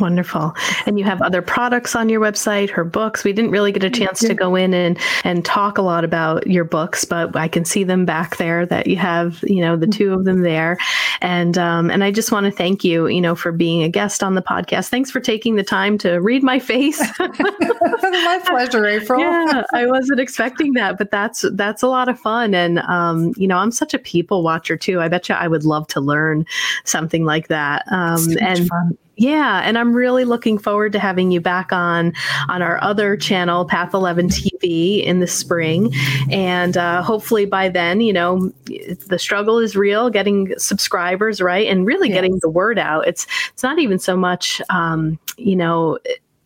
Wonderful. 0.00 0.54
And 0.84 0.98
you 0.98 1.04
have 1.04 1.22
other 1.22 1.40
products 1.40 1.96
on 1.96 2.08
your 2.08 2.20
website, 2.20 2.68
her 2.70 2.84
books. 2.84 3.24
We 3.24 3.32
didn't 3.32 3.50
really 3.50 3.72
get 3.72 3.82
a 3.82 3.90
chance 3.90 4.20
to 4.20 4.34
go 4.34 4.54
in 4.54 4.74
and, 4.74 4.98
and 5.24 5.44
talk 5.44 5.78
a 5.78 5.82
lot 5.82 6.04
about 6.04 6.46
your 6.46 6.64
books, 6.64 7.04
but 7.04 7.34
I 7.34 7.48
can 7.48 7.64
see 7.64 7.82
them 7.82 8.04
back 8.04 8.36
there 8.36 8.66
that 8.66 8.86
you 8.86 8.96
have, 8.96 9.42
you 9.42 9.62
know, 9.62 9.76
the 9.76 9.86
two 9.86 10.12
of 10.12 10.24
them 10.24 10.42
there. 10.42 10.76
And, 11.22 11.56
um, 11.56 11.90
and 11.90 12.04
I 12.04 12.10
just 12.10 12.30
want 12.30 12.44
to 12.44 12.52
thank 12.52 12.84
you, 12.84 13.06
you 13.06 13.22
know, 13.22 13.34
for 13.34 13.52
being 13.52 13.82
a 13.82 13.88
guest 13.88 14.22
on 14.22 14.34
the 14.34 14.42
podcast. 14.42 14.88
Thanks 14.88 15.10
for 15.10 15.20
taking 15.20 15.56
the 15.56 15.64
time 15.64 15.96
to 15.98 16.18
read 16.18 16.42
my 16.42 16.58
face. 16.58 17.00
my 17.18 18.40
pleasure, 18.44 18.84
April. 18.84 19.20
yeah, 19.20 19.62
I 19.72 19.86
wasn't 19.86 20.20
expecting 20.20 20.74
that, 20.74 20.98
but 20.98 21.10
that's, 21.10 21.44
that's 21.52 21.82
a 21.82 21.88
lot 21.88 22.10
of 22.10 22.20
fun. 22.20 22.54
And, 22.54 22.80
um, 22.80 23.32
you 23.36 23.48
know, 23.48 23.56
I'm 23.56 23.70
such 23.70 23.94
a 23.94 23.98
people 23.98 24.42
watcher 24.42 24.76
too. 24.76 25.00
I 25.00 25.08
bet 25.08 25.28
you 25.30 25.34
I 25.34 25.48
would 25.48 25.64
love 25.64 25.86
to 25.88 26.00
learn 26.00 26.44
something 26.84 27.24
like 27.24 27.48
that. 27.48 27.84
Um, 27.90 28.18
so 28.18 28.38
and, 28.40 28.68
fun 28.68 28.98
yeah, 29.16 29.62
and 29.64 29.78
I'm 29.78 29.94
really 29.94 30.24
looking 30.24 30.58
forward 30.58 30.92
to 30.92 30.98
having 30.98 31.30
you 31.30 31.40
back 31.40 31.72
on 31.72 32.12
on 32.48 32.60
our 32.60 32.82
other 32.82 33.16
channel, 33.16 33.64
Path 33.64 33.94
11 33.94 34.28
TV, 34.28 35.02
in 35.02 35.20
the 35.20 35.26
spring, 35.26 35.92
and 36.30 36.76
uh, 36.76 37.02
hopefully 37.02 37.46
by 37.46 37.68
then, 37.68 38.00
you 38.02 38.12
know, 38.12 38.52
the 38.66 39.18
struggle 39.18 39.58
is 39.58 39.74
real, 39.74 40.10
getting 40.10 40.52
subscribers 40.58 41.40
right, 41.40 41.66
and 41.66 41.86
really 41.86 42.08
yes. 42.08 42.16
getting 42.16 42.38
the 42.42 42.50
word 42.50 42.78
out. 42.78 43.08
It's 43.08 43.26
it's 43.52 43.62
not 43.62 43.78
even 43.78 43.98
so 43.98 44.16
much, 44.16 44.60
um, 44.68 45.18
you 45.38 45.56
know 45.56 45.98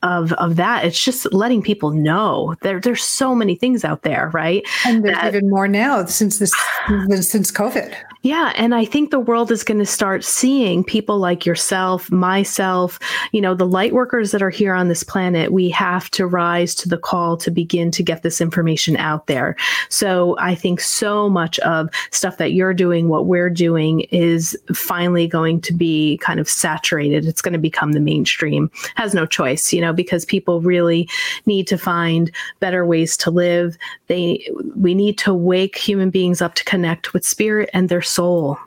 of 0.02 0.32
of 0.34 0.56
that 0.56 0.84
it's 0.84 1.02
just 1.02 1.30
letting 1.32 1.62
people 1.62 1.90
know 1.90 2.54
there 2.62 2.80
there's 2.80 3.04
so 3.04 3.34
many 3.34 3.54
things 3.54 3.84
out 3.84 4.02
there 4.02 4.30
right 4.32 4.66
and 4.86 5.04
there's 5.04 5.16
that, 5.16 5.34
even 5.34 5.50
more 5.50 5.68
now 5.68 6.04
since 6.04 6.38
this 6.38 6.52
since 7.20 7.50
covid 7.50 7.94
yeah. 8.22 8.52
And 8.54 8.74
I 8.74 8.84
think 8.84 9.10
the 9.10 9.20
world 9.20 9.50
is 9.50 9.64
going 9.64 9.78
to 9.78 9.86
start 9.86 10.24
seeing 10.24 10.84
people 10.84 11.18
like 11.18 11.46
yourself, 11.46 12.10
myself, 12.10 12.98
you 13.32 13.40
know, 13.40 13.54
the 13.54 13.66
light 13.66 13.94
workers 13.94 14.30
that 14.32 14.42
are 14.42 14.50
here 14.50 14.74
on 14.74 14.88
this 14.88 15.02
planet. 15.02 15.52
We 15.52 15.70
have 15.70 16.10
to 16.10 16.26
rise 16.26 16.74
to 16.76 16.88
the 16.88 16.98
call 16.98 17.38
to 17.38 17.50
begin 17.50 17.90
to 17.92 18.02
get 18.02 18.22
this 18.22 18.42
information 18.42 18.94
out 18.98 19.26
there. 19.26 19.56
So 19.88 20.36
I 20.38 20.54
think 20.54 20.82
so 20.82 21.30
much 21.30 21.58
of 21.60 21.88
stuff 22.10 22.36
that 22.36 22.52
you're 22.52 22.74
doing, 22.74 23.08
what 23.08 23.24
we're 23.24 23.48
doing 23.48 24.00
is 24.10 24.54
finally 24.74 25.26
going 25.26 25.62
to 25.62 25.72
be 25.72 26.18
kind 26.18 26.40
of 26.40 26.48
saturated. 26.48 27.24
It's 27.24 27.40
going 27.40 27.54
to 27.54 27.58
become 27.58 27.92
the 27.92 28.00
mainstream. 28.00 28.70
Has 28.96 29.14
no 29.14 29.24
choice, 29.24 29.72
you 29.72 29.80
know, 29.80 29.89
because 29.92 30.24
people 30.24 30.60
really 30.60 31.08
need 31.46 31.66
to 31.68 31.78
find 31.78 32.30
better 32.60 32.84
ways 32.84 33.16
to 33.18 33.30
live. 33.30 33.76
They, 34.06 34.48
we 34.76 34.94
need 34.94 35.18
to 35.18 35.34
wake 35.34 35.76
human 35.76 36.10
beings 36.10 36.42
up 36.42 36.54
to 36.54 36.64
connect 36.64 37.12
with 37.12 37.24
spirit 37.24 37.70
and 37.72 37.88
their 37.88 38.02
soul. 38.02 38.58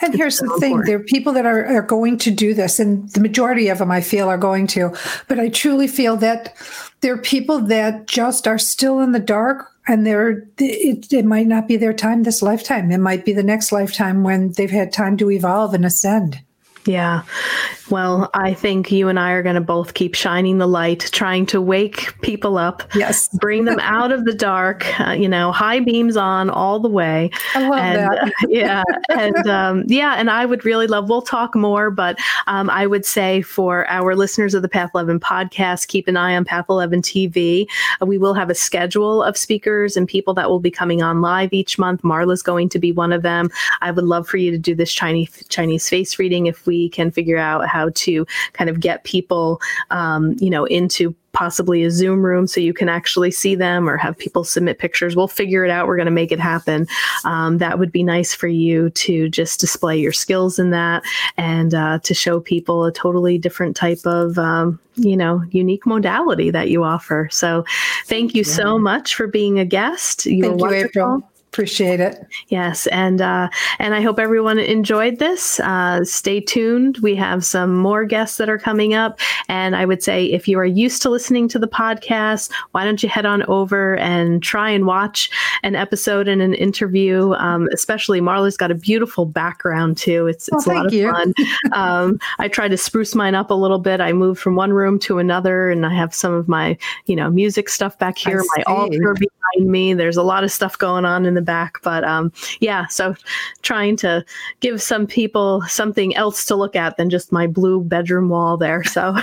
And 0.00 0.14
here's 0.14 0.38
the 0.38 0.56
thing 0.60 0.82
there 0.82 0.98
are 0.98 1.04
people 1.04 1.32
that 1.32 1.46
are, 1.46 1.66
are 1.66 1.82
going 1.82 2.18
to 2.18 2.30
do 2.30 2.54
this, 2.54 2.78
and 2.78 3.08
the 3.10 3.20
majority 3.20 3.68
of 3.68 3.78
them 3.78 3.90
I 3.90 4.02
feel 4.02 4.28
are 4.28 4.38
going 4.38 4.66
to. 4.68 4.94
But 5.26 5.40
I 5.40 5.48
truly 5.48 5.88
feel 5.88 6.16
that 6.18 6.54
there 7.00 7.14
are 7.14 7.18
people 7.18 7.58
that 7.60 8.06
just 8.06 8.46
are 8.46 8.58
still 8.58 9.00
in 9.00 9.12
the 9.12 9.18
dark 9.18 9.70
and 9.86 10.06
they're 10.06 10.46
it, 10.58 11.12
it 11.12 11.24
might 11.24 11.46
not 11.46 11.68
be 11.68 11.76
their 11.76 11.92
time 11.92 12.22
this 12.22 12.42
lifetime 12.42 12.90
it 12.90 12.98
might 12.98 13.24
be 13.24 13.32
the 13.32 13.42
next 13.42 13.72
lifetime 13.72 14.22
when 14.22 14.52
they've 14.52 14.70
had 14.70 14.92
time 14.92 15.16
to 15.18 15.30
evolve 15.30 15.74
and 15.74 15.84
ascend 15.84 16.40
yeah. 16.86 17.22
Well, 17.90 18.30
I 18.34 18.54
think 18.54 18.90
you 18.90 19.08
and 19.08 19.18
I 19.18 19.32
are 19.32 19.42
going 19.42 19.56
to 19.56 19.60
both 19.60 19.94
keep 19.94 20.14
shining 20.14 20.58
the 20.58 20.66
light, 20.66 21.08
trying 21.12 21.44
to 21.46 21.60
wake 21.60 22.18
people 22.22 22.56
up. 22.56 22.82
Yes. 22.94 23.28
Bring 23.38 23.66
them 23.66 23.78
out 23.82 24.10
of 24.10 24.24
the 24.24 24.34
dark, 24.34 24.84
uh, 25.00 25.12
you 25.12 25.28
know, 25.28 25.52
high 25.52 25.80
beams 25.80 26.16
on 26.16 26.48
all 26.50 26.80
the 26.80 26.88
way. 26.88 27.30
I 27.54 27.68
love 27.68 27.80
and, 27.80 27.98
that. 27.98 28.22
Uh, 28.22 28.30
yeah. 28.48 28.82
And 29.10 29.46
um, 29.48 29.84
yeah. 29.86 30.14
And 30.14 30.30
I 30.30 30.46
would 30.46 30.64
really 30.64 30.86
love, 30.86 31.08
we'll 31.08 31.22
talk 31.22 31.54
more, 31.54 31.90
but 31.90 32.18
um, 32.46 32.70
I 32.70 32.86
would 32.86 33.04
say 33.04 33.42
for 33.42 33.88
our 33.88 34.14
listeners 34.14 34.54
of 34.54 34.62
the 34.62 34.68
Path 34.68 34.90
11 34.94 35.20
podcast, 35.20 35.88
keep 35.88 36.08
an 36.08 36.16
eye 36.16 36.36
on 36.36 36.44
Path 36.44 36.66
11 36.68 37.02
TV. 37.02 37.66
Uh, 38.00 38.06
we 38.06 38.18
will 38.18 38.34
have 38.34 38.50
a 38.50 38.54
schedule 38.54 39.22
of 39.22 39.36
speakers 39.36 39.96
and 39.96 40.08
people 40.08 40.32
that 40.34 40.48
will 40.48 40.60
be 40.60 40.70
coming 40.70 41.02
on 41.02 41.20
live 41.20 41.52
each 41.52 41.78
month. 41.78 42.02
Marla's 42.02 42.42
going 42.42 42.68
to 42.70 42.78
be 42.78 42.92
one 42.92 43.12
of 43.12 43.22
them. 43.22 43.50
I 43.80 43.90
would 43.90 44.04
love 44.04 44.26
for 44.26 44.38
you 44.38 44.50
to 44.50 44.58
do 44.58 44.74
this 44.74 44.92
Chinese, 44.92 45.44
Chinese 45.48 45.88
face 45.88 46.18
reading 46.18 46.46
if 46.46 46.66
we 46.66 46.73
we 46.74 46.88
can 46.88 47.10
figure 47.10 47.38
out 47.38 47.68
how 47.68 47.90
to 47.94 48.26
kind 48.52 48.68
of 48.68 48.80
get 48.80 49.04
people, 49.04 49.60
um, 49.90 50.34
you 50.40 50.50
know, 50.50 50.64
into 50.64 51.14
possibly 51.32 51.82
a 51.82 51.90
Zoom 51.90 52.24
room 52.24 52.46
so 52.46 52.60
you 52.60 52.72
can 52.72 52.88
actually 52.88 53.30
see 53.30 53.54
them 53.56 53.88
or 53.88 53.96
have 53.96 54.16
people 54.16 54.44
submit 54.44 54.78
pictures. 54.78 55.16
We'll 55.16 55.28
figure 55.28 55.64
it 55.64 55.70
out. 55.70 55.86
We're 55.86 55.96
going 55.96 56.06
to 56.06 56.12
make 56.12 56.32
it 56.32 56.40
happen. 56.40 56.86
Um, 57.24 57.58
that 57.58 57.78
would 57.78 57.92
be 57.92 58.02
nice 58.02 58.34
for 58.34 58.48
you 58.48 58.90
to 58.90 59.28
just 59.28 59.60
display 59.60 59.98
your 59.98 60.12
skills 60.12 60.58
in 60.58 60.70
that 60.70 61.02
and 61.36 61.74
uh, 61.74 61.98
to 62.00 62.14
show 62.14 62.40
people 62.40 62.84
a 62.84 62.92
totally 62.92 63.38
different 63.38 63.76
type 63.76 64.04
of, 64.04 64.38
um, 64.38 64.78
you 64.94 65.16
know, 65.16 65.42
unique 65.50 65.86
modality 65.86 66.50
that 66.50 66.70
you 66.70 66.84
offer. 66.84 67.28
So 67.32 67.64
thank 68.06 68.34
you 68.34 68.42
yeah. 68.46 68.54
so 68.54 68.78
much 68.78 69.14
for 69.14 69.26
being 69.26 69.58
a 69.58 69.64
guest. 69.64 70.26
You 70.26 70.42
thank 70.42 70.60
you, 70.60 70.70
April. 70.70 71.30
Appreciate 71.54 72.00
it. 72.00 72.26
Yes, 72.48 72.88
and 72.88 73.20
uh, 73.20 73.48
and 73.78 73.94
I 73.94 74.00
hope 74.00 74.18
everyone 74.18 74.58
enjoyed 74.58 75.20
this. 75.20 75.60
Uh, 75.60 76.04
stay 76.04 76.40
tuned. 76.40 76.98
We 76.98 77.14
have 77.14 77.44
some 77.44 77.76
more 77.76 78.04
guests 78.04 78.38
that 78.38 78.48
are 78.48 78.58
coming 78.58 78.92
up, 78.92 79.20
and 79.48 79.76
I 79.76 79.84
would 79.84 80.02
say 80.02 80.24
if 80.24 80.48
you 80.48 80.58
are 80.58 80.64
used 80.64 81.00
to 81.02 81.10
listening 81.10 81.46
to 81.50 81.60
the 81.60 81.68
podcast, 81.68 82.50
why 82.72 82.84
don't 82.84 83.04
you 83.04 83.08
head 83.08 83.24
on 83.24 83.44
over 83.44 83.96
and 83.98 84.42
try 84.42 84.68
and 84.68 84.84
watch 84.84 85.30
an 85.62 85.76
episode 85.76 86.26
and 86.26 86.42
an 86.42 86.54
interview? 86.54 87.34
Um, 87.34 87.68
especially 87.72 88.20
Marla's 88.20 88.56
got 88.56 88.72
a 88.72 88.74
beautiful 88.74 89.24
background 89.24 89.96
too. 89.96 90.26
It's 90.26 90.48
it's 90.48 90.66
well, 90.66 90.74
a 90.74 90.78
lot 90.78 90.86
of 90.86 90.92
you. 90.92 91.12
fun. 91.12 91.34
um, 91.72 92.18
I 92.40 92.48
tried 92.48 92.72
to 92.72 92.76
spruce 92.76 93.14
mine 93.14 93.36
up 93.36 93.52
a 93.52 93.54
little 93.54 93.78
bit. 93.78 94.00
I 94.00 94.12
moved 94.12 94.40
from 94.40 94.56
one 94.56 94.72
room 94.72 94.98
to 94.98 95.20
another, 95.20 95.70
and 95.70 95.86
I 95.86 95.94
have 95.94 96.12
some 96.16 96.32
of 96.32 96.48
my 96.48 96.76
you 97.06 97.14
know 97.14 97.30
music 97.30 97.68
stuff 97.68 97.96
back 97.96 98.18
here. 98.18 98.40
I 98.40 98.44
my 98.56 98.62
altar 98.66 99.14
behind 99.14 99.70
me. 99.70 99.94
There's 99.94 100.16
a 100.16 100.24
lot 100.24 100.42
of 100.42 100.50
stuff 100.50 100.76
going 100.76 101.04
on 101.04 101.26
in 101.26 101.34
the 101.34 101.43
back. 101.44 101.80
But 101.82 102.04
um, 102.04 102.32
yeah, 102.60 102.86
so 102.86 103.14
trying 103.62 103.96
to 103.98 104.24
give 104.60 104.82
some 104.82 105.06
people 105.06 105.62
something 105.68 106.16
else 106.16 106.44
to 106.46 106.56
look 106.56 106.76
at 106.76 106.96
than 106.96 107.10
just 107.10 107.32
my 107.32 107.46
blue 107.46 107.82
bedroom 107.82 108.28
wall 108.28 108.56
there. 108.56 108.82
So, 108.84 109.02
all 109.10 109.14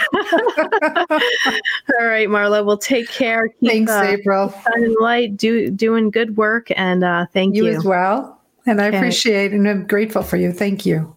right, 2.00 2.28
Marla, 2.28 2.66
we'll 2.66 2.78
take 2.78 3.10
care. 3.10 3.48
Keep, 3.60 3.72
Thanks, 3.72 3.92
uh, 3.92 4.16
April. 4.18 4.54
Shining 4.64 4.96
light, 5.00 5.38
do, 5.38 5.70
doing 5.70 6.12
good 6.12 6.38
work, 6.38 6.70
and 6.76 7.04
uh, 7.04 7.26
thank 7.34 7.56
you. 7.56 7.66
You 7.66 7.76
as 7.76 7.84
well. 7.84 8.38
And 8.66 8.80
I 8.80 8.88
okay. 8.90 8.98
appreciate 8.98 9.54
and 9.54 9.68
I'm 9.68 9.88
grateful 9.88 10.22
for 10.22 10.38
you. 10.38 10.52
Thank 10.52 10.86
you. 10.86 11.16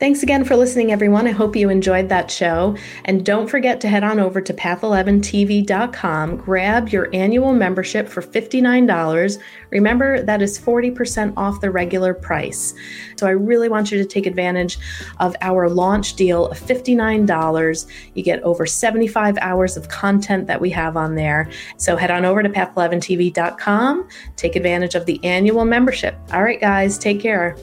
Thanks 0.00 0.22
again 0.22 0.44
for 0.44 0.56
listening, 0.56 0.92
everyone. 0.92 1.26
I 1.26 1.32
hope 1.32 1.54
you 1.54 1.68
enjoyed 1.68 2.08
that 2.08 2.30
show. 2.30 2.74
And 3.04 3.22
don't 3.22 3.48
forget 3.50 3.82
to 3.82 3.88
head 3.88 4.02
on 4.02 4.18
over 4.18 4.40
to 4.40 4.54
path11tv.com, 4.54 6.36
grab 6.38 6.88
your 6.88 7.10
annual 7.12 7.52
membership 7.52 8.08
for 8.08 8.22
$59. 8.22 9.38
Remember, 9.68 10.22
that 10.22 10.40
is 10.40 10.58
40% 10.58 11.34
off 11.36 11.60
the 11.60 11.70
regular 11.70 12.14
price. 12.14 12.72
So 13.16 13.26
I 13.26 13.32
really 13.32 13.68
want 13.68 13.92
you 13.92 13.98
to 13.98 14.06
take 14.06 14.24
advantage 14.24 14.78
of 15.18 15.36
our 15.42 15.68
launch 15.68 16.14
deal 16.14 16.46
of 16.46 16.58
$59. 16.58 17.86
You 18.14 18.22
get 18.22 18.42
over 18.42 18.64
75 18.64 19.36
hours 19.42 19.76
of 19.76 19.90
content 19.90 20.46
that 20.46 20.62
we 20.62 20.70
have 20.70 20.96
on 20.96 21.14
there. 21.14 21.50
So 21.76 21.98
head 21.98 22.10
on 22.10 22.24
over 22.24 22.42
to 22.42 22.48
path11tv.com, 22.48 24.08
take 24.36 24.56
advantage 24.56 24.94
of 24.94 25.04
the 25.04 25.22
annual 25.22 25.66
membership. 25.66 26.16
All 26.32 26.42
right, 26.42 26.58
guys, 26.58 26.96
take 26.96 27.20
care. 27.20 27.54